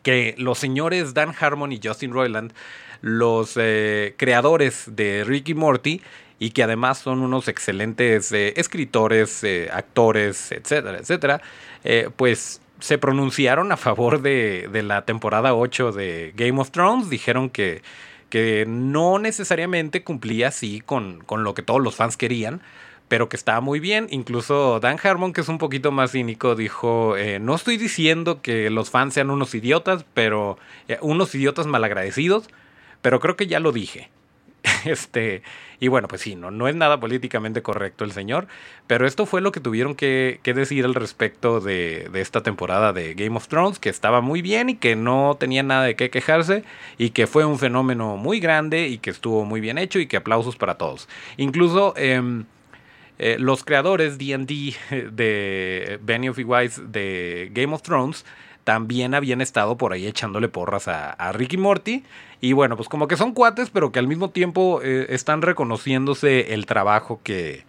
que 0.03 0.35
los 0.37 0.57
señores 0.57 1.13
Dan 1.13 1.33
Harmon 1.37 1.73
y 1.73 1.81
Justin 1.83 2.13
Roiland, 2.13 2.53
los 3.01 3.57
eh, 3.57 4.15
creadores 4.17 4.85
de 4.87 5.25
Ricky 5.25 5.53
Morty, 5.53 6.01
y 6.41 6.49
que 6.49 6.63
además 6.63 6.97
son 6.97 7.21
unos 7.21 7.47
excelentes 7.47 8.31
eh, 8.31 8.55
escritores, 8.57 9.43
eh, 9.43 9.69
actores, 9.71 10.51
etcétera, 10.51 10.97
etcétera, 10.97 11.41
eh, 11.83 12.09
pues 12.15 12.61
se 12.79 12.97
pronunciaron 12.97 13.71
a 13.71 13.77
favor 13.77 14.23
de, 14.23 14.67
la 14.83 15.05
temporada 15.05 15.53
8 15.53 15.91
de 15.91 16.33
Game 16.35 16.59
of 16.59 16.71
Thrones, 16.71 17.11
dijeron 17.11 17.51
que, 17.51 17.83
que 18.29 18.65
no 18.67 19.19
necesariamente 19.19 20.03
cumplía 20.03 20.47
así 20.47 20.81
con, 20.81 21.19
con 21.27 21.43
lo 21.43 21.53
que 21.53 21.61
todos 21.61 21.79
los 21.79 21.95
fans 21.95 22.17
querían, 22.17 22.63
pero 23.07 23.29
que 23.29 23.37
estaba 23.37 23.61
muy 23.61 23.79
bien. 23.79 24.07
Incluso 24.09 24.79
Dan 24.79 24.97
Harmon, 25.03 25.33
que 25.33 25.41
es 25.41 25.47
un 25.47 25.59
poquito 25.59 25.91
más 25.91 26.13
cínico, 26.13 26.55
dijo, 26.55 27.13
no 27.39 27.53
estoy 27.53 27.77
diciendo 27.77 28.41
que 28.41 28.71
los 28.71 28.89
fans 28.89 29.13
sean 29.13 29.29
unos 29.29 29.53
idiotas, 29.53 30.05
pero 30.15 30.57
unos 31.01 31.35
idiotas 31.35 31.67
malagradecidos, 31.67 32.49
pero 33.03 33.19
creo 33.19 33.35
que 33.35 33.45
ya 33.45 33.59
lo 33.59 33.71
dije. 33.71 34.09
Este, 34.85 35.41
y 35.79 35.87
bueno, 35.87 36.07
pues 36.07 36.21
sí, 36.21 36.35
no, 36.35 36.51
no 36.51 36.67
es 36.67 36.75
nada 36.75 36.99
políticamente 36.99 37.61
correcto 37.61 38.03
el 38.03 38.11
señor, 38.11 38.47
pero 38.87 39.07
esto 39.07 39.25
fue 39.25 39.41
lo 39.41 39.51
que 39.51 39.59
tuvieron 39.59 39.95
que, 39.95 40.39
decir 40.43 40.85
al 40.85 40.95
respecto 40.95 41.59
de, 41.59 42.09
esta 42.13 42.43
temporada 42.43 42.93
de 42.93 43.13
Game 43.13 43.35
of 43.37 43.47
Thrones, 43.47 43.79
que 43.79 43.89
estaba 43.89 44.21
muy 44.21 44.41
bien 44.41 44.69
y 44.69 44.75
que 44.75 44.95
no 44.95 45.37
tenía 45.39 45.63
nada 45.63 45.83
de 45.83 45.95
qué 45.95 46.09
quejarse 46.09 46.63
y 46.97 47.11
que 47.11 47.27
fue 47.27 47.45
un 47.45 47.59
fenómeno 47.59 48.17
muy 48.17 48.39
grande 48.39 48.87
y 48.87 48.97
que 48.97 49.09
estuvo 49.09 49.45
muy 49.45 49.61
bien 49.61 49.77
hecho 49.77 49.99
y 49.99 50.07
que 50.07 50.17
aplausos 50.17 50.55
para 50.55 50.75
todos. 50.77 51.07
Incluso... 51.37 51.93
Em, 51.97 52.45
eh, 53.23 53.37
los 53.37 53.63
creadores 53.63 54.17
D&D 54.17 54.73
de 55.11 55.99
Benioff 56.01 56.39
y 56.39 56.43
Weiss 56.43 56.81
de 56.91 57.51
Game 57.53 57.71
of 57.71 57.83
Thrones 57.83 58.25
también 58.63 59.13
habían 59.13 59.41
estado 59.41 59.77
por 59.77 59.93
ahí 59.93 60.07
echándole 60.07 60.47
porras 60.47 60.87
a, 60.87 61.11
a 61.11 61.31
Ricky 61.31 61.57
Morty 61.57 62.03
y 62.41 62.53
bueno, 62.53 62.75
pues 62.75 62.89
como 62.89 63.07
que 63.07 63.17
son 63.17 63.33
cuates, 63.33 63.69
pero 63.69 63.91
que 63.91 63.99
al 63.99 64.07
mismo 64.07 64.31
tiempo 64.31 64.81
eh, 64.83 65.05
están 65.09 65.43
reconociéndose 65.43 66.55
el 66.55 66.65
trabajo 66.65 67.21
que, 67.23 67.65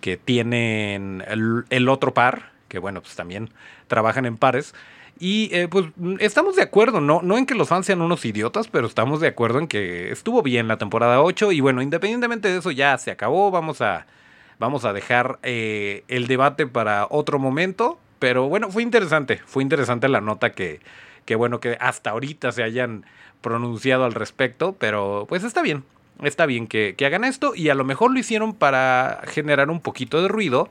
que 0.00 0.16
tienen 0.16 1.22
el, 1.68 1.88
otro 1.90 2.14
par, 2.14 2.52
que 2.68 2.78
bueno, 2.78 3.02
pues 3.02 3.14
también 3.16 3.50
trabajan 3.86 4.24
en 4.24 4.38
pares. 4.38 4.74
Y 5.20 5.50
eh, 5.52 5.68
pues 5.68 5.86
estamos 6.20 6.56
de 6.56 6.62
acuerdo, 6.62 7.02
¿no? 7.02 7.20
no 7.22 7.36
en 7.36 7.44
que 7.44 7.54
los 7.54 7.68
fans 7.68 7.84
sean 7.84 8.00
unos 8.00 8.24
idiotas, 8.24 8.66
pero 8.68 8.86
estamos 8.86 9.20
de 9.20 9.28
acuerdo 9.28 9.58
en 9.58 9.68
que 9.68 10.10
estuvo 10.10 10.42
bien 10.42 10.68
la 10.68 10.78
temporada 10.78 11.20
8 11.22 11.52
y 11.52 11.60
bueno, 11.60 11.82
independientemente 11.82 12.48
de 12.48 12.58
eso 12.58 12.70
ya 12.70 12.96
se 12.96 13.10
acabó, 13.10 13.50
vamos 13.50 13.82
a, 13.82 14.06
vamos 14.58 14.86
a 14.86 14.94
dejar 14.94 15.38
eh, 15.42 16.02
el 16.08 16.26
debate 16.26 16.66
para 16.66 17.06
otro 17.10 17.38
momento, 17.38 18.00
pero 18.18 18.48
bueno, 18.48 18.70
fue 18.70 18.82
interesante, 18.82 19.40
fue 19.44 19.62
interesante 19.62 20.08
la 20.08 20.20
nota 20.20 20.52
que, 20.52 20.80
que 21.24 21.34
bueno, 21.34 21.60
que 21.60 21.76
hasta 21.80 22.10
ahorita 22.10 22.52
se 22.52 22.62
hayan 22.62 23.04
pronunciado 23.40 24.04
al 24.04 24.14
respecto, 24.14 24.74
pero 24.78 25.26
pues 25.28 25.44
está 25.44 25.62
bien, 25.62 25.84
está 26.22 26.46
bien 26.46 26.66
que, 26.66 26.96
hagan 27.04 27.24
esto 27.24 27.54
y 27.54 27.68
a 27.68 27.74
lo 27.74 27.84
mejor 27.84 28.12
lo 28.12 28.18
hicieron 28.18 28.54
para 28.54 29.22
generar 29.26 29.70
un 29.70 29.80
poquito 29.80 30.22
de 30.22 30.28
ruido, 30.28 30.68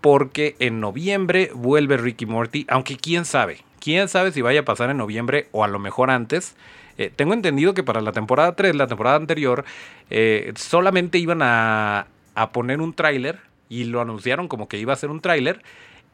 porque 0.00 0.56
en 0.58 0.80
noviembre 0.80 1.50
vuelve 1.54 1.96
Ricky 1.96 2.26
Morty, 2.26 2.66
aunque 2.68 2.96
quién 2.96 3.24
sabe, 3.24 3.60
quién 3.80 4.08
sabe 4.08 4.32
si 4.32 4.42
vaya 4.42 4.60
a 4.60 4.64
pasar 4.64 4.90
en 4.90 4.96
noviembre 4.96 5.48
o 5.52 5.64
a 5.64 5.68
lo 5.68 5.78
mejor 5.78 6.10
antes. 6.10 6.56
Eh, 6.98 7.10
tengo 7.14 7.32
entendido 7.32 7.72
que 7.72 7.82
para 7.82 8.00
la 8.00 8.12
temporada 8.12 8.54
3, 8.54 8.76
la 8.76 8.86
temporada 8.86 9.16
anterior, 9.16 9.64
eh, 10.10 10.52
solamente 10.56 11.18
iban 11.18 11.40
a, 11.42 12.06
a 12.34 12.52
poner 12.52 12.80
un 12.80 12.92
tráiler 12.94 13.38
y 13.68 13.84
lo 13.84 14.00
anunciaron 14.00 14.48
como 14.48 14.68
que 14.68 14.78
iba 14.78 14.92
a 14.92 14.96
ser 14.96 15.10
un 15.10 15.20
tráiler 15.20 15.62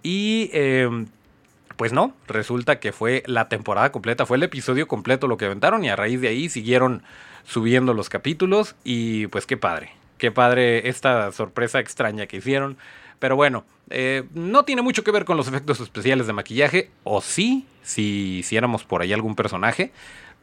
y 0.03 0.51
em, 0.53 1.07
pues 1.79 1.93
no, 1.93 2.13
resulta 2.27 2.81
que 2.81 2.91
fue 2.91 3.23
la 3.27 3.49
temporada 3.49 3.93
completa, 3.93 4.27
fue 4.27 4.37
el 4.37 4.43
episodio 4.43 4.89
completo 4.89 5.29
lo 5.29 5.37
que 5.37 5.45
aventaron 5.45 5.85
y 5.85 5.89
a 5.89 5.95
raíz 5.95 6.21
de 6.21 6.27
ahí 6.27 6.49
siguieron 6.49 7.05
subiendo 7.45 7.95
los 7.95 8.09
capítulos 8.09 8.75
y 8.83 9.29
pues 9.29 9.47
qué 9.47 9.57
padre, 9.57 9.93
qué 10.19 10.33
padre 10.33 10.89
esta 10.89 11.31
sorpresa 11.31 11.79
extraña 11.79 12.27
que 12.27 12.39
hicieron. 12.39 12.77
Pero 13.21 13.37
bueno, 13.37 13.65
eh, 13.91 14.25
no 14.35 14.65
tiene 14.65 14.83
mucho 14.83 15.05
que 15.05 15.13
ver 15.13 15.25
con 15.25 15.37
los 15.37 15.47
efectos 15.47 15.79
especiales 15.79 16.27
de 16.27 16.33
maquillaje, 16.33 16.91
o 17.05 17.21
sí, 17.21 17.65
si 17.83 18.39
hiciéramos 18.39 18.83
por 18.83 19.01
ahí 19.01 19.13
algún 19.13 19.37
personaje. 19.37 19.93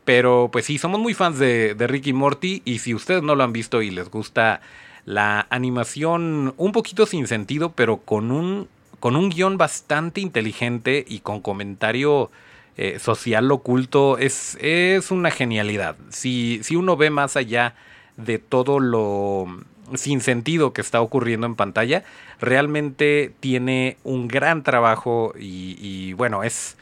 Pero 0.05 0.47
pues 0.53 0.63
sí, 0.63 0.77
somos 0.77 1.01
muy 1.01 1.13
fans 1.13 1.37
de, 1.37 1.75
de 1.75 1.87
Ricky 1.87 2.13
Morty 2.13 2.61
y 2.63 2.79
si 2.79 2.93
ustedes 2.93 3.23
no 3.23 3.35
lo 3.35 3.43
han 3.43 3.51
visto 3.51 3.81
y 3.81 3.91
les 3.91 4.09
gusta 4.09 4.61
la 5.03 5.47
animación 5.49 6.53
un 6.55 6.71
poquito 6.71 7.05
sin 7.05 7.27
sentido, 7.27 7.73
pero 7.73 7.97
con 7.97 8.31
un 8.31 8.69
con 9.05 9.15
un 9.15 9.29
guion 9.29 9.59
bastante 9.59 10.19
inteligente 10.19 11.05
y 11.07 11.19
con 11.19 11.39
comentario 11.39 12.31
eh, 12.75 12.97
social 12.97 13.51
oculto, 13.51 14.17
es, 14.17 14.57
es 14.59 15.11
una 15.11 15.29
genialidad. 15.29 15.95
Si, 16.09 16.59
si 16.63 16.75
uno 16.75 16.97
ve 16.97 17.11
más 17.11 17.37
allá 17.37 17.75
de 18.17 18.39
todo 18.39 18.79
lo 18.79 19.45
sin 19.93 20.21
sentido 20.21 20.73
que 20.73 20.81
está 20.81 21.01
ocurriendo 21.01 21.45
en 21.45 21.53
pantalla, 21.53 22.03
realmente 22.41 23.31
tiene 23.41 23.97
un 24.03 24.27
gran 24.27 24.63
trabajo 24.63 25.35
y, 25.39 25.77
y 25.79 26.13
bueno, 26.13 26.41
es, 26.41 26.75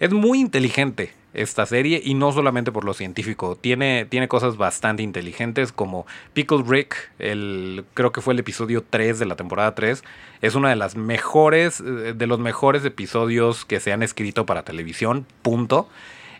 es 0.00 0.12
muy 0.12 0.38
inteligente 0.38 1.14
esta 1.34 1.66
serie 1.66 2.00
y 2.04 2.14
no 2.14 2.32
solamente 2.32 2.72
por 2.72 2.84
lo 2.84 2.94
científico, 2.94 3.56
tiene, 3.60 4.06
tiene 4.06 4.28
cosas 4.28 4.56
bastante 4.56 5.02
inteligentes 5.02 5.72
como 5.72 6.06
Pickle 6.32 6.64
Rick, 6.66 7.10
el, 7.18 7.84
creo 7.94 8.12
que 8.12 8.20
fue 8.20 8.34
el 8.34 8.40
episodio 8.40 8.84
3 8.88 9.18
de 9.18 9.26
la 9.26 9.36
temporada 9.36 9.74
3, 9.74 10.02
es 10.42 10.54
una 10.54 10.70
de 10.70 10.76
las 10.76 10.96
mejores, 10.96 11.80
eh, 11.80 12.14
de 12.14 12.26
los 12.26 12.38
mejores 12.38 12.84
episodios 12.84 13.64
que 13.64 13.80
se 13.80 13.92
han 13.92 14.02
escrito 14.02 14.46
para 14.46 14.64
televisión, 14.64 15.26
punto. 15.42 15.88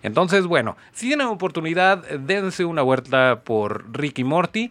Entonces, 0.02 0.46
bueno, 0.46 0.76
si 0.92 1.08
tienen 1.08 1.26
oportunidad, 1.26 2.08
dense 2.08 2.64
una 2.64 2.82
vuelta 2.82 3.42
por 3.44 3.84
Ricky 3.92 4.24
Morty. 4.24 4.70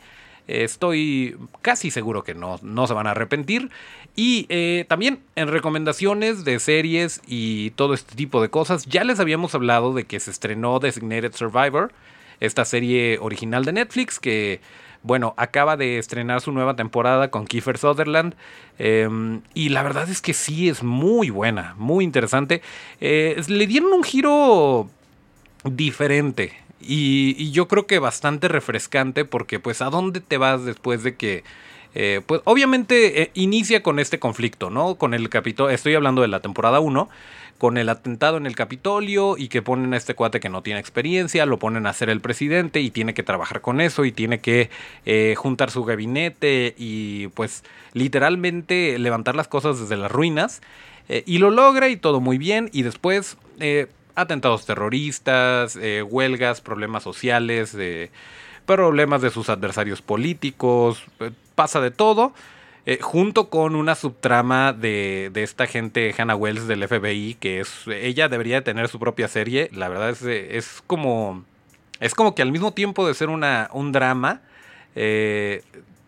Estoy 0.50 1.38
casi 1.62 1.92
seguro 1.92 2.24
que 2.24 2.34
no, 2.34 2.60
no 2.62 2.88
se 2.88 2.94
van 2.94 3.08
a 3.08 3.12
arrepentir. 3.12 3.70
Y 4.16 4.46
eh, 4.50 4.86
también 4.88 5.20
en 5.36 5.48
recomendaciones 5.48 6.44
de 6.44 6.60
series 6.60 7.22
y 7.28 7.72
todo 7.72 7.94
este 7.94 8.16
tipo 8.16 8.42
de 8.42 8.50
cosas, 8.50 8.86
ya 8.86 9.04
les 9.04 9.20
habíamos 9.20 9.54
hablado 9.56 9.94
de 9.94 10.06
que 10.06 10.20
se 10.20 10.32
estrenó 10.32 10.80
Designated 10.80 11.34
Survivor, 11.34 11.92
esta 12.40 12.66
serie 12.66 13.20
original 13.20 13.64
de 13.66 13.74
Netflix 13.74 14.20
que 14.20 14.62
bueno, 15.02 15.34
acaba 15.38 15.78
de 15.78 15.98
estrenar 15.98 16.42
su 16.42 16.52
nueva 16.52 16.76
temporada 16.76 17.30
con 17.32 17.48
Kiefer 17.48 17.78
Sutherland. 17.78 18.36
Em, 18.78 19.42
y 19.54 19.70
la 19.70 19.84
verdad 19.84 20.10
es 20.10 20.22
que 20.22 20.34
sí 20.34 20.68
es 20.70 20.84
muy 20.84 21.30
buena, 21.30 21.76
muy 21.78 22.04
interesante. 22.04 22.62
Eh, 23.00 23.42
le 23.48 23.68
dieron 23.68 23.94
un 23.94 24.04
giro 24.04 24.90
diferente. 25.64 26.54
Y, 26.82 27.52
yo 27.52 27.68
creo 27.68 27.88
que 27.88 28.00
bastante 28.00 28.48
refrescante 28.48 29.26
porque 29.26 29.60
pues 29.60 29.82
a 29.82 29.90
dónde 29.90 30.22
te 30.22 30.38
vas 30.38 30.66
después 30.66 31.04
de 31.04 31.16
que... 31.16 31.44
Eh, 31.96 32.22
pues 32.24 32.42
obviamente 32.44 33.24
eh, 33.24 33.32
inicia 33.34 33.82
con 33.82 33.98
este 33.98 34.20
conflicto, 34.20 34.70
¿no? 34.70 34.94
Con 34.96 35.16
el 35.16 35.28
capítulo, 35.28 35.72
estoy 35.72 35.96
hablando 35.96 36.22
de 36.22 36.28
la 36.28 36.40
temporada 36.40 36.80
1, 36.80 37.10
con 37.58 37.80
el 37.80 37.90
atentado 37.90 38.38
en 38.38 38.46
el 38.46 38.56
Capitolio 38.56 39.38
y 39.40 39.48
que 39.48 39.64
ponen 39.64 39.96
a 39.96 39.98
este 39.98 40.14
cuate 40.14 40.40
que 40.40 40.50
no 40.50 40.62
tiene 40.62 40.80
experiencia, 40.80 41.48
lo 41.48 41.58
ponen 41.58 41.88
a 41.88 41.94
ser 41.94 42.12
el 42.12 42.22
presidente 42.22 42.80
y 42.80 42.92
tiene 42.92 43.16
que 43.16 43.24
trabajar 43.24 43.62
con 43.62 43.82
eso 43.82 44.06
y 44.06 44.12
tiene 44.12 44.38
que 44.40 44.70
eh, 45.08 45.34
juntar 45.36 45.72
su 45.72 45.84
gabinete 45.84 46.76
y 46.78 47.30
pues 47.30 47.64
literalmente 47.94 49.00
levantar 49.00 49.36
las 49.36 49.48
cosas 49.48 49.80
desde 49.80 49.98
las 49.98 50.12
ruinas. 50.12 50.62
y 51.26 51.40
lo 51.40 51.50
logra 51.50 51.90
y 51.90 51.98
todo 51.98 52.22
muy 52.22 52.38
bien 52.38 52.70
y 52.72 52.84
después 52.84 53.36
atentados 54.20 54.66
terroristas, 54.66 55.76
eh, 55.76 56.04
huelgas, 56.04 56.62
problemas 56.62 57.04
sociales, 57.04 57.78
problemas 58.66 59.22
de 59.22 59.30
sus 59.30 59.50
adversarios 59.50 60.02
políticos, 60.02 61.04
eh, 61.20 61.32
pasa 61.56 61.82
de 61.82 61.92
todo. 61.92 62.34
Eh, 62.86 63.00
junto 63.02 63.50
con 63.50 63.76
una 63.76 63.94
subtrama 63.94 64.74
de, 64.74 65.32
esta 65.36 65.68
gente, 65.68 66.14
Hannah 66.18 66.36
Wells 66.36 66.68
del 66.68 66.88
FBI, 66.88 67.36
que 67.40 67.60
es. 67.60 67.86
Ella 67.88 68.30
debería 68.30 68.64
tener 68.64 68.88
su 68.88 69.00
propia 69.00 69.28
serie. 69.28 69.70
La 69.74 69.90
verdad 69.90 70.10
es, 70.10 70.24
es 70.24 70.84
como. 70.88 71.44
Es 72.00 72.16
como 72.16 72.34
que 72.34 72.42
al 72.42 72.52
mismo 72.52 72.74
tiempo 72.74 73.06
de 73.08 73.14
ser 73.14 73.30
una, 73.30 73.70
un 73.74 73.92
drama, 73.92 74.42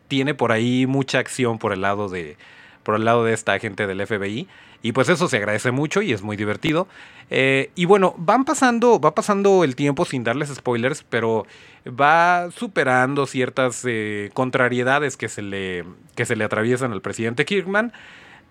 tiene 0.08 0.34
por 0.34 0.52
ahí 0.52 0.88
mucha 0.88 1.19
acción 1.19 1.60
por 1.60 1.74
el 1.74 1.82
lado 1.82 2.10
de. 2.10 2.38
Por 2.84 2.95
el 2.95 3.06
lado 3.06 3.26
de 3.26 3.34
esta 3.34 3.60
gente 3.60 3.86
del 3.86 4.06
FBI. 4.08 4.47
Y 4.83 4.93
pues 4.93 5.09
eso 5.09 5.27
se 5.27 5.37
agradece 5.37 5.71
mucho 5.71 6.01
y 6.01 6.11
es 6.11 6.21
muy 6.21 6.35
divertido. 6.37 6.87
Eh, 7.29 7.71
y 7.75 7.85
bueno, 7.85 8.15
van 8.17 8.45
pasando, 8.45 8.99
va 8.99 9.13
pasando 9.13 9.63
el 9.63 9.75
tiempo 9.75 10.05
sin 10.05 10.23
darles 10.23 10.49
spoilers, 10.49 11.03
pero 11.03 11.45
va 11.87 12.49
superando 12.51 13.27
ciertas 13.27 13.83
eh, 13.87 14.31
contrariedades 14.33 15.17
que 15.17 15.29
se, 15.29 15.41
le, 15.41 15.83
que 16.15 16.25
se 16.25 16.35
le 16.35 16.43
atraviesan 16.43 16.91
al 16.91 17.01
presidente 17.01 17.45
Kirkman. 17.45 17.93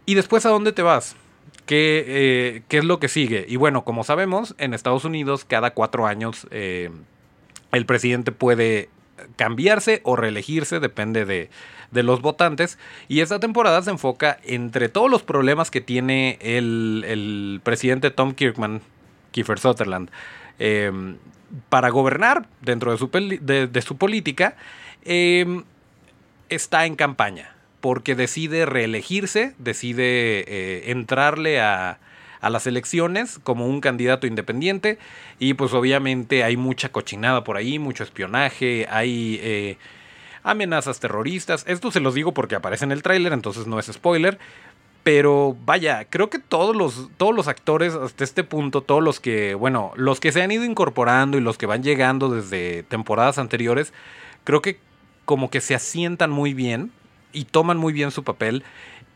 Y 0.07 0.15
después, 0.15 0.47
¿a 0.47 0.51
dónde 0.51 0.73
te 0.73 0.83
vas? 0.83 1.17
¿Qué, 1.67 2.05
eh, 2.07 2.63
¿Qué, 2.69 2.79
es 2.79 2.85
lo 2.85 3.01
que 3.01 3.09
sigue? 3.09 3.45
Y 3.49 3.57
bueno, 3.57 3.85
como 3.85 4.05
sabemos, 4.05 4.55
en 4.59 4.73
Estados 4.73 5.05
Unidos 5.05 5.45
cada 5.45 5.73
cuatro 5.73 6.07
años 6.07 6.47
el 6.51 7.87
presidente 7.87 8.33
puede 8.33 8.89
cambiarse 9.37 10.01
o 10.05 10.17
reelegirse, 10.17 10.81
depende 10.81 11.25
de, 11.25 11.51
de 11.91 12.03
los 12.03 12.21
votantes. 12.21 12.79
Y 13.09 13.21
esta 13.21 13.41
temporada 13.41 13.83
se 13.83 13.91
enfoca 13.91 14.39
entre 14.45 14.89
todos 14.89 15.11
los 15.11 15.23
problemas 15.23 15.71
que 15.71 15.81
tiene 15.81 16.39
el, 16.41 17.61
presidente 17.63 18.11
Tom 18.11 18.35
Kirkman, 18.35 18.81
Kiefer 19.33 19.59
Sutherland, 19.59 20.11
em, 20.59 21.17
para 21.69 21.91
gobernar 21.91 22.47
dentro 22.61 22.93
de 22.93 22.99
su, 22.99 23.09
de, 23.09 23.83
su 23.83 23.97
política, 23.97 24.57
em, 25.05 25.65
está 26.49 26.87
en 26.87 26.97
campaña. 26.97 27.55
Porque 27.81 28.15
decide 28.15 28.67
reelegirse, 28.67 29.55
decide 29.59 30.45
eh, 30.47 30.91
entrarle 30.91 31.61
a, 31.61 31.99
a 32.41 32.51
las 32.51 32.67
elecciones 32.67 33.39
como 33.43 33.67
un 33.67 33.81
candidato 33.81 34.27
independiente 34.27 34.99
y 35.39 35.55
pues 35.55 35.73
obviamente 35.73 36.45
hay 36.45 36.57
mucha 36.57 36.91
cochinada 36.91 37.45
por 37.45 37.57
ahí, 37.57 37.79
mucho 37.79 38.05
espionaje, 38.05 38.87
hay 38.91 39.39
eh, 39.43 39.77
amenazas 40.43 41.01
terroristas. 41.01 41.65
Esto 41.67 41.91
se 41.91 42.01
los 42.01 42.15
digo 42.15 42.33
porque 42.33 42.55
aparece 42.55 42.85
en 42.85 42.93
el 42.93 43.03
tráiler, 43.03 43.33
entonces 43.33 43.67
no 43.67 43.79
es 43.79 43.87
spoiler. 43.87 44.39
Pero 45.03 45.57
vaya, 45.65 46.05
creo 46.11 46.29
que 46.29 46.39
todos 46.39 46.77
los, 46.77 47.09
todos 47.17 47.35
los 47.35 47.49
actores 47.49 47.95
hasta 47.95 48.23
este 48.23 48.45
punto, 48.45 48.83
todos 48.83 49.03
los 49.03 49.19
que, 49.19 49.55
bueno, 49.55 49.93
los 49.97 50.21
que 50.21 50.31
se 50.31 50.43
han 50.43 50.51
ido 50.53 50.65
incorporando 50.65 51.39
y 51.39 51.41
los 51.41 51.57
que 51.57 51.65
van 51.65 51.83
llegando 51.83 52.29
desde 52.29 52.83
temporadas 52.83 53.39
anteriores, 53.39 53.95
creo 54.45 54.61
que 54.61 54.79
como 55.25 55.49
que 55.49 55.63
se 55.63 55.75
asientan 55.75 56.31
muy 56.31 56.53
bien 56.53 56.93
y 57.33 57.45
toman 57.45 57.79
muy 57.79 57.95
bien 57.95 58.11
su 58.11 58.25
papel 58.25 58.63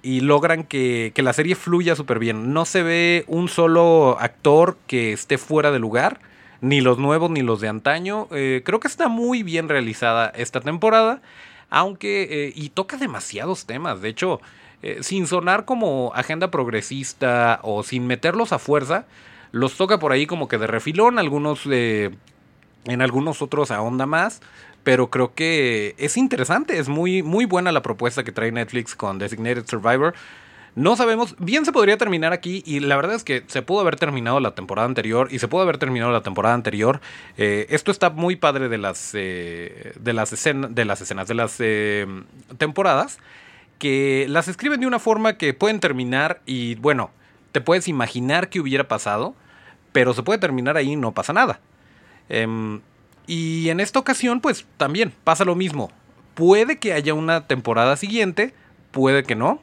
y 0.05 0.21
logran 0.21 0.63
que, 0.63 1.11
que 1.15 1.23
la 1.23 1.33
serie 1.33 1.57
fluya 1.57 1.97
súper 1.97 2.21
bien. 2.21 2.53
No 2.53 2.65
se 2.67 2.83
ve 2.85 3.25
un 3.27 3.49
solo 3.49 4.17
actor 4.21 4.77
que 4.87 5.13
esté 5.13 5.39
fuera 5.39 5.73
de 5.73 5.81
lugar 5.81 6.21
ni 6.65 6.81
los 6.81 6.99
nuevos 6.99 7.31
ni 7.31 7.43
los 7.43 7.61
de 7.61 7.69
antaño. 7.69 8.27
Eh, 8.31 8.63
creo 8.65 8.81
que 8.81 8.89
está 8.89 9.09
muy 9.09 9.43
bien 9.43 9.69
realizada 9.69 10.29
esta 10.35 10.61
temporada, 10.61 11.21
aunque 11.69 12.23
eh, 12.31 12.53
y 12.57 12.71
toca 12.71 12.97
demasiados 12.97 13.67
temas. 13.67 14.01
De 14.01 14.09
hecho, 14.09 14.41
eh, 14.83 14.99
sin 15.03 15.27
sonar 15.27 15.67
como 15.67 16.13
agenda 16.15 16.51
progresista 16.51 17.61
o 17.63 17.83
sin 17.83 18.07
meterlos 18.07 18.53
a 18.53 18.59
fuerza, 18.59 19.05
los 19.53 19.77
toca 19.77 19.99
por 19.99 20.13
ahí 20.13 20.27
como 20.27 20.49
que 20.49 20.57
de 20.57 20.67
refilón, 20.67 21.19
algunos 21.19 21.67
en 21.67 23.03
algunos 23.03 23.43
otros 23.43 23.71
ahonda 23.71 24.07
más. 24.07 24.41
Pero 24.85 25.09
creo 25.09 25.35
que 25.35 25.95
es 25.99 26.17
interesante, 26.17 26.79
es 26.79 26.89
muy, 26.89 27.23
muy 27.23 27.47
buena 27.47 27.73
la 27.73 27.83
propuesta 27.83 28.23
que 28.23 28.33
trae 28.33 28.53
Netflix 28.53 28.95
con 28.95 29.19
Designated 29.19 29.67
Survivor. 29.67 30.15
No 30.77 30.97
sabemos, 30.97 31.37
bien 31.39 31.65
se 31.65 31.71
podría 31.71 31.97
terminar 31.97 32.33
aquí 32.33 32.63
y 32.67 32.81
la 32.81 32.97
verdad 32.97 33.15
es 33.15 33.23
que 33.23 33.45
se 33.47 33.63
pudo 33.63 33.81
haber 33.81 33.95
terminado 33.95 34.41
la 34.41 34.57
temporada 34.57 34.87
anterior 34.87 35.29
y 35.31 35.39
se 35.39 35.47
pudo 35.47 35.63
haber 35.63 35.79
terminado 35.79 36.11
la 36.11 36.23
temporada 36.23 36.55
anterior. 36.55 37.01
Eh, 37.37 37.67
esto 37.71 37.93
está 37.93 38.11
muy 38.11 38.35
padre 38.35 38.69
de 38.69 38.79
las, 38.79 39.13
eh, 39.15 39.93
de 40.01 40.13
las, 40.13 40.31
de 40.31 40.85
las 40.85 41.01
escenas, 41.01 41.29
de 41.29 41.35
las 41.35 41.57
eh, 41.61 42.07
temporadas, 42.59 43.19
que 43.79 44.27
las 44.29 44.49
escriben 44.49 44.81
de 44.81 44.89
una 44.89 44.99
forma 44.99 45.39
que 45.39 45.55
pueden 45.55 45.79
terminar 45.79 46.41
y 46.45 46.75
bueno, 46.75 47.13
te 47.53 47.61
puedes 47.61 47.87
imaginar 47.87 48.49
que 48.49 48.59
hubiera 48.59 48.89
pasado, 48.89 49.37
pero 49.93 50.13
se 50.13 50.25
puede 50.25 50.41
terminar 50.41 50.77
ahí 50.77 50.93
y 50.93 50.97
no 50.97 51.13
pasa 51.13 51.33
nada. 51.33 51.61
Y 53.27 53.69
en 53.71 53.81
esta 53.81 53.99
ocasión 53.99 54.41
pues 54.41 54.67
también 54.77 55.13
pasa 55.25 55.45
lo 55.45 55.55
mismo. 55.55 55.91
Puede 56.35 56.79
que 56.79 56.93
haya 56.93 57.15
una 57.15 57.47
temporada 57.47 57.97
siguiente, 57.97 58.55
puede 58.91 59.23
que 59.23 59.35
no, 59.35 59.61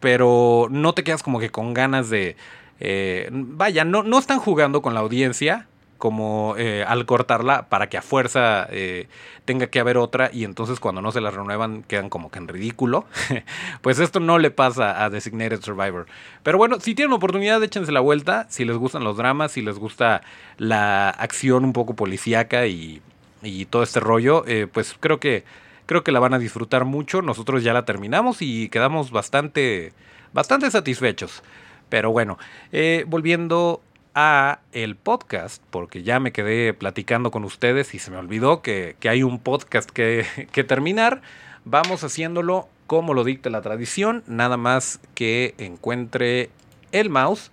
pero 0.00 0.68
no 0.70 0.92
te 0.92 1.04
quedas 1.04 1.22
como 1.22 1.40
que 1.40 1.50
con 1.50 1.74
ganas 1.74 2.08
de... 2.10 2.36
Eh, 2.80 3.28
vaya, 3.32 3.84
no, 3.84 4.04
no 4.04 4.18
están 4.18 4.38
jugando 4.38 4.82
con 4.82 4.94
la 4.94 5.00
audiencia 5.00 5.66
como 5.98 6.54
eh, 6.56 6.84
al 6.86 7.04
cortarla 7.04 7.68
para 7.68 7.88
que 7.88 7.98
a 7.98 8.02
fuerza 8.02 8.66
eh, 8.70 9.08
tenga 9.44 9.66
que 9.66 9.80
haber 9.80 9.98
otra 9.98 10.30
y 10.32 10.44
entonces 10.44 10.80
cuando 10.80 11.02
no 11.02 11.12
se 11.12 11.20
la 11.20 11.30
renuevan 11.30 11.82
quedan 11.82 12.08
como 12.08 12.30
que 12.30 12.38
en 12.38 12.48
ridículo. 12.48 13.04
pues 13.82 13.98
esto 13.98 14.20
no 14.20 14.38
le 14.38 14.50
pasa 14.50 15.04
a 15.04 15.10
Designated 15.10 15.60
Survivor. 15.60 16.06
Pero 16.42 16.56
bueno, 16.56 16.80
si 16.80 16.94
tienen 16.94 17.12
oportunidad, 17.12 17.62
échense 17.62 17.92
la 17.92 18.00
vuelta. 18.00 18.46
Si 18.48 18.64
les 18.64 18.76
gustan 18.76 19.04
los 19.04 19.16
dramas, 19.16 19.52
si 19.52 19.62
les 19.62 19.78
gusta 19.78 20.22
la 20.56 21.10
acción 21.10 21.64
un 21.64 21.72
poco 21.72 21.94
policíaca 21.94 22.66
y, 22.66 23.02
y 23.42 23.66
todo 23.66 23.82
este 23.82 24.00
rollo, 24.00 24.44
pues 24.72 24.96
creo 24.98 25.20
que 25.20 25.44
Creo 25.88 26.04
que 26.04 26.12
la 26.12 26.20
van 26.20 26.34
a 26.34 26.38
disfrutar 26.38 26.84
mucho. 26.84 27.22
Nosotros 27.22 27.64
ya 27.64 27.72
la 27.72 27.86
terminamos 27.86 28.42
y 28.42 28.68
quedamos 28.68 29.10
bastante, 29.10 29.94
bastante 30.34 30.70
satisfechos. 30.70 31.42
Pero 31.88 32.12
bueno, 32.12 32.36
eh, 32.72 33.06
volviendo 33.08 33.80
a 34.20 34.58
el 34.72 34.96
podcast, 34.96 35.62
porque 35.70 36.02
ya 36.02 36.18
me 36.18 36.32
quedé 36.32 36.74
platicando 36.74 37.30
con 37.30 37.44
ustedes 37.44 37.94
y 37.94 38.00
se 38.00 38.10
me 38.10 38.16
olvidó 38.16 38.62
que, 38.62 38.96
hay 39.08 39.22
un 39.22 39.38
podcast 39.38 39.88
que, 39.92 40.24
terminar. 40.66 41.22
Vamos 41.64 42.02
haciéndolo 42.02 42.68
como 42.88 43.14
lo 43.14 43.22
dicta 43.22 43.48
la 43.48 43.62
tradición, 43.62 44.24
nada 44.26 44.56
más 44.56 44.98
que 45.14 45.54
encuentre 45.58 46.50
el 46.90 47.10
mouse. 47.10 47.52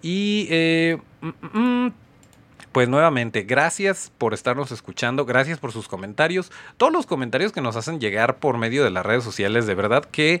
Y 0.00 0.46
eh, 0.48 0.98
mm, 1.20 1.28
mm, 1.28 1.58
mm, 1.58 1.92
pues 2.72 2.88
nuevamente, 2.88 3.42
gracias 3.42 4.10
por 4.16 4.32
estarnos 4.32 4.72
escuchando, 4.72 5.26
gracias 5.26 5.58
por 5.58 5.70
sus 5.70 5.86
comentarios, 5.86 6.50
todos 6.78 6.94
los 6.94 7.04
comentarios 7.04 7.52
que 7.52 7.60
nos 7.60 7.76
hacen 7.76 8.00
llegar 8.00 8.38
por 8.38 8.56
medio 8.56 8.84
de 8.84 8.90
las 8.90 9.04
redes 9.04 9.24
sociales, 9.24 9.66
de 9.66 9.74
verdad 9.74 10.04
que 10.04 10.40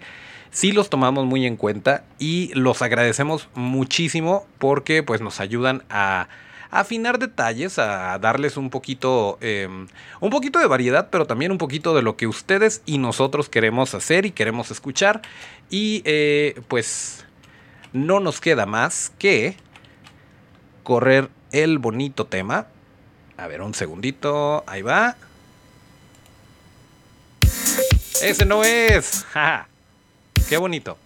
sí 0.50 0.72
los 0.72 0.90
tomamos 0.90 1.24
muy 1.24 1.46
en 1.46 1.56
cuenta 1.56 2.04
y 2.18 2.52
los 2.54 2.82
agradecemos 2.82 3.48
muchísimo 3.54 4.46
porque 4.58 5.02
pues 5.02 5.20
nos 5.20 5.40
ayudan 5.40 5.84
a 5.90 6.28
afinar 6.70 7.18
detalles, 7.18 7.78
a 7.78 8.18
darles 8.18 8.56
un 8.56 8.70
poquito, 8.70 9.38
em, 9.40 9.88
un 10.20 10.30
poquito 10.30 10.58
de 10.58 10.66
variedad, 10.66 11.08
pero 11.10 11.26
también 11.26 11.52
un 11.52 11.58
poquito 11.58 11.94
de 11.94 12.02
lo 12.02 12.16
que 12.16 12.26
ustedes 12.26 12.82
y 12.86 12.98
nosotros 12.98 13.48
queremos 13.48 13.94
hacer 13.94 14.26
y 14.26 14.30
queremos 14.30 14.70
escuchar. 14.70 15.22
Y 15.70 16.02
eh, 16.04 16.60
pues 16.68 17.24
no 17.92 18.20
nos 18.20 18.40
queda 18.40 18.66
más 18.66 19.12
que 19.18 19.56
correr 20.82 21.30
el 21.52 21.78
bonito 21.78 22.26
tema. 22.26 22.66
A 23.36 23.46
ver, 23.46 23.62
un 23.62 23.74
segundito, 23.74 24.64
ahí 24.66 24.82
va. 24.82 25.16
Ese 28.22 28.44
no 28.46 28.64
es. 28.64 29.26
Qué 30.48 30.58
bonito. 30.58 30.96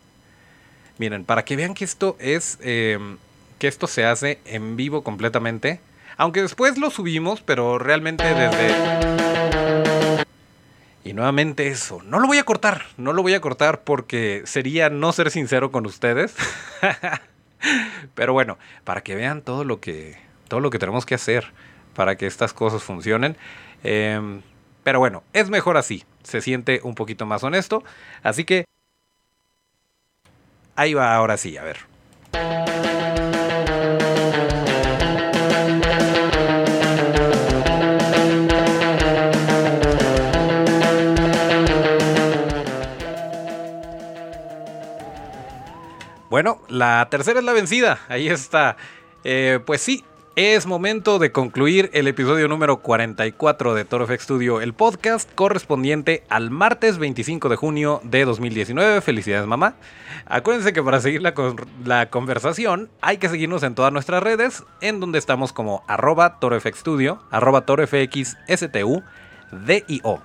Miren, 0.98 1.24
para 1.24 1.46
que 1.46 1.56
vean 1.56 1.72
que 1.72 1.84
esto 1.84 2.16
es. 2.20 2.58
Em, 2.60 3.16
que 3.58 3.68
esto 3.68 3.86
se 3.86 4.04
hace 4.04 4.38
en 4.44 4.76
vivo 4.76 5.02
completamente. 5.02 5.80
Aunque 6.18 6.42
después 6.42 6.76
lo 6.76 6.90
subimos, 6.90 7.40
pero 7.40 7.78
realmente 7.78 8.24
desde. 8.34 8.74
Y 11.04 11.14
nuevamente 11.14 11.68
eso. 11.68 12.02
No 12.04 12.18
lo 12.18 12.26
voy 12.26 12.36
a 12.36 12.44
cortar. 12.44 12.84
No 12.98 13.14
lo 13.14 13.22
voy 13.22 13.32
a 13.32 13.40
cortar 13.40 13.82
porque 13.82 14.42
sería 14.44 14.90
no 14.90 15.12
ser 15.12 15.30
sincero 15.30 15.72
con 15.72 15.86
ustedes. 15.86 16.34
pero 18.14 18.34
bueno, 18.34 18.58
para 18.84 19.02
que 19.02 19.14
vean 19.14 19.40
todo 19.40 19.64
lo 19.64 19.80
que. 19.80 20.18
Todo 20.48 20.60
lo 20.60 20.68
que 20.68 20.78
tenemos 20.78 21.06
que 21.06 21.14
hacer 21.14 21.52
para 21.94 22.16
que 22.16 22.26
estas 22.26 22.52
cosas 22.52 22.82
funcionen. 22.82 23.38
Em, 23.84 24.42
pero 24.82 24.98
bueno, 24.98 25.22
es 25.32 25.48
mejor 25.48 25.78
así. 25.78 26.04
Se 26.24 26.42
siente 26.42 26.80
un 26.82 26.94
poquito 26.94 27.24
más 27.24 27.42
honesto. 27.42 27.82
Así 28.22 28.44
que 28.44 28.66
Ahí 30.80 30.94
va, 30.94 31.14
ahora 31.14 31.36
sí, 31.36 31.58
a 31.58 31.62
ver. 31.62 31.76
Bueno, 46.30 46.62
la 46.68 47.06
tercera 47.10 47.40
es 47.40 47.44
la 47.44 47.52
vencida. 47.52 47.98
Ahí 48.08 48.30
está. 48.30 48.78
Eh, 49.22 49.60
pues 49.66 49.82
sí, 49.82 50.02
es 50.36 50.66
momento 50.66 51.18
de 51.18 51.32
concluir 51.32 51.90
el 51.92 52.06
episodio 52.06 52.46
número 52.46 52.78
44 52.78 53.74
de 53.74 53.84
Toro 53.84 54.06
FX 54.06 54.22
Studio, 54.22 54.60
el 54.60 54.74
podcast 54.74 55.28
correspondiente 55.34 56.22
al 56.28 56.50
martes 56.50 56.98
25 56.98 57.48
de 57.48 57.56
junio 57.56 58.00
de 58.04 58.24
2019. 58.24 59.00
Felicidades, 59.00 59.46
mamá. 59.48 59.74
Acuérdense 60.26 60.72
que 60.72 60.82
para 60.82 61.00
seguir 61.00 61.22
la, 61.22 62.10
conversación 62.10 62.88
hay 63.00 63.18
que 63.18 63.28
seguirnos 63.28 63.64
en 63.64 63.74
todas 63.74 63.92
nuestras 63.92 64.22
redes, 64.22 64.62
en 64.80 65.00
donde 65.00 65.18
estamos 65.18 65.52
como 65.52 65.82
arroba 65.88 66.38
FX 66.40 66.78
Studio, 66.78 67.20
arroba 67.30 67.66
ToroFXSTU, 67.66 69.02
DIO. 69.66 70.22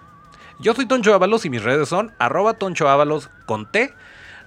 Yo 0.59 0.73
soy 0.73 0.85
Toncho 0.85 1.13
Ábalos 1.13 1.45
y 1.45 1.49
mis 1.49 1.63
redes 1.63 1.89
son 1.89 2.13
arroba 2.19 2.53
Toncho 2.53 2.87
Ábalos 2.87 3.29
con 3.47 3.69
T. 3.71 3.93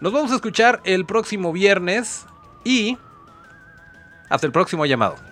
Nos 0.01 0.13
vamos 0.13 0.31
a 0.31 0.37
escuchar 0.37 0.81
el 0.85 1.05
próximo 1.05 1.53
viernes 1.53 2.27
y 2.65 2.97
hasta 4.31 4.47
el 4.47 4.53
próximo 4.53 4.87
llamado. 4.87 5.28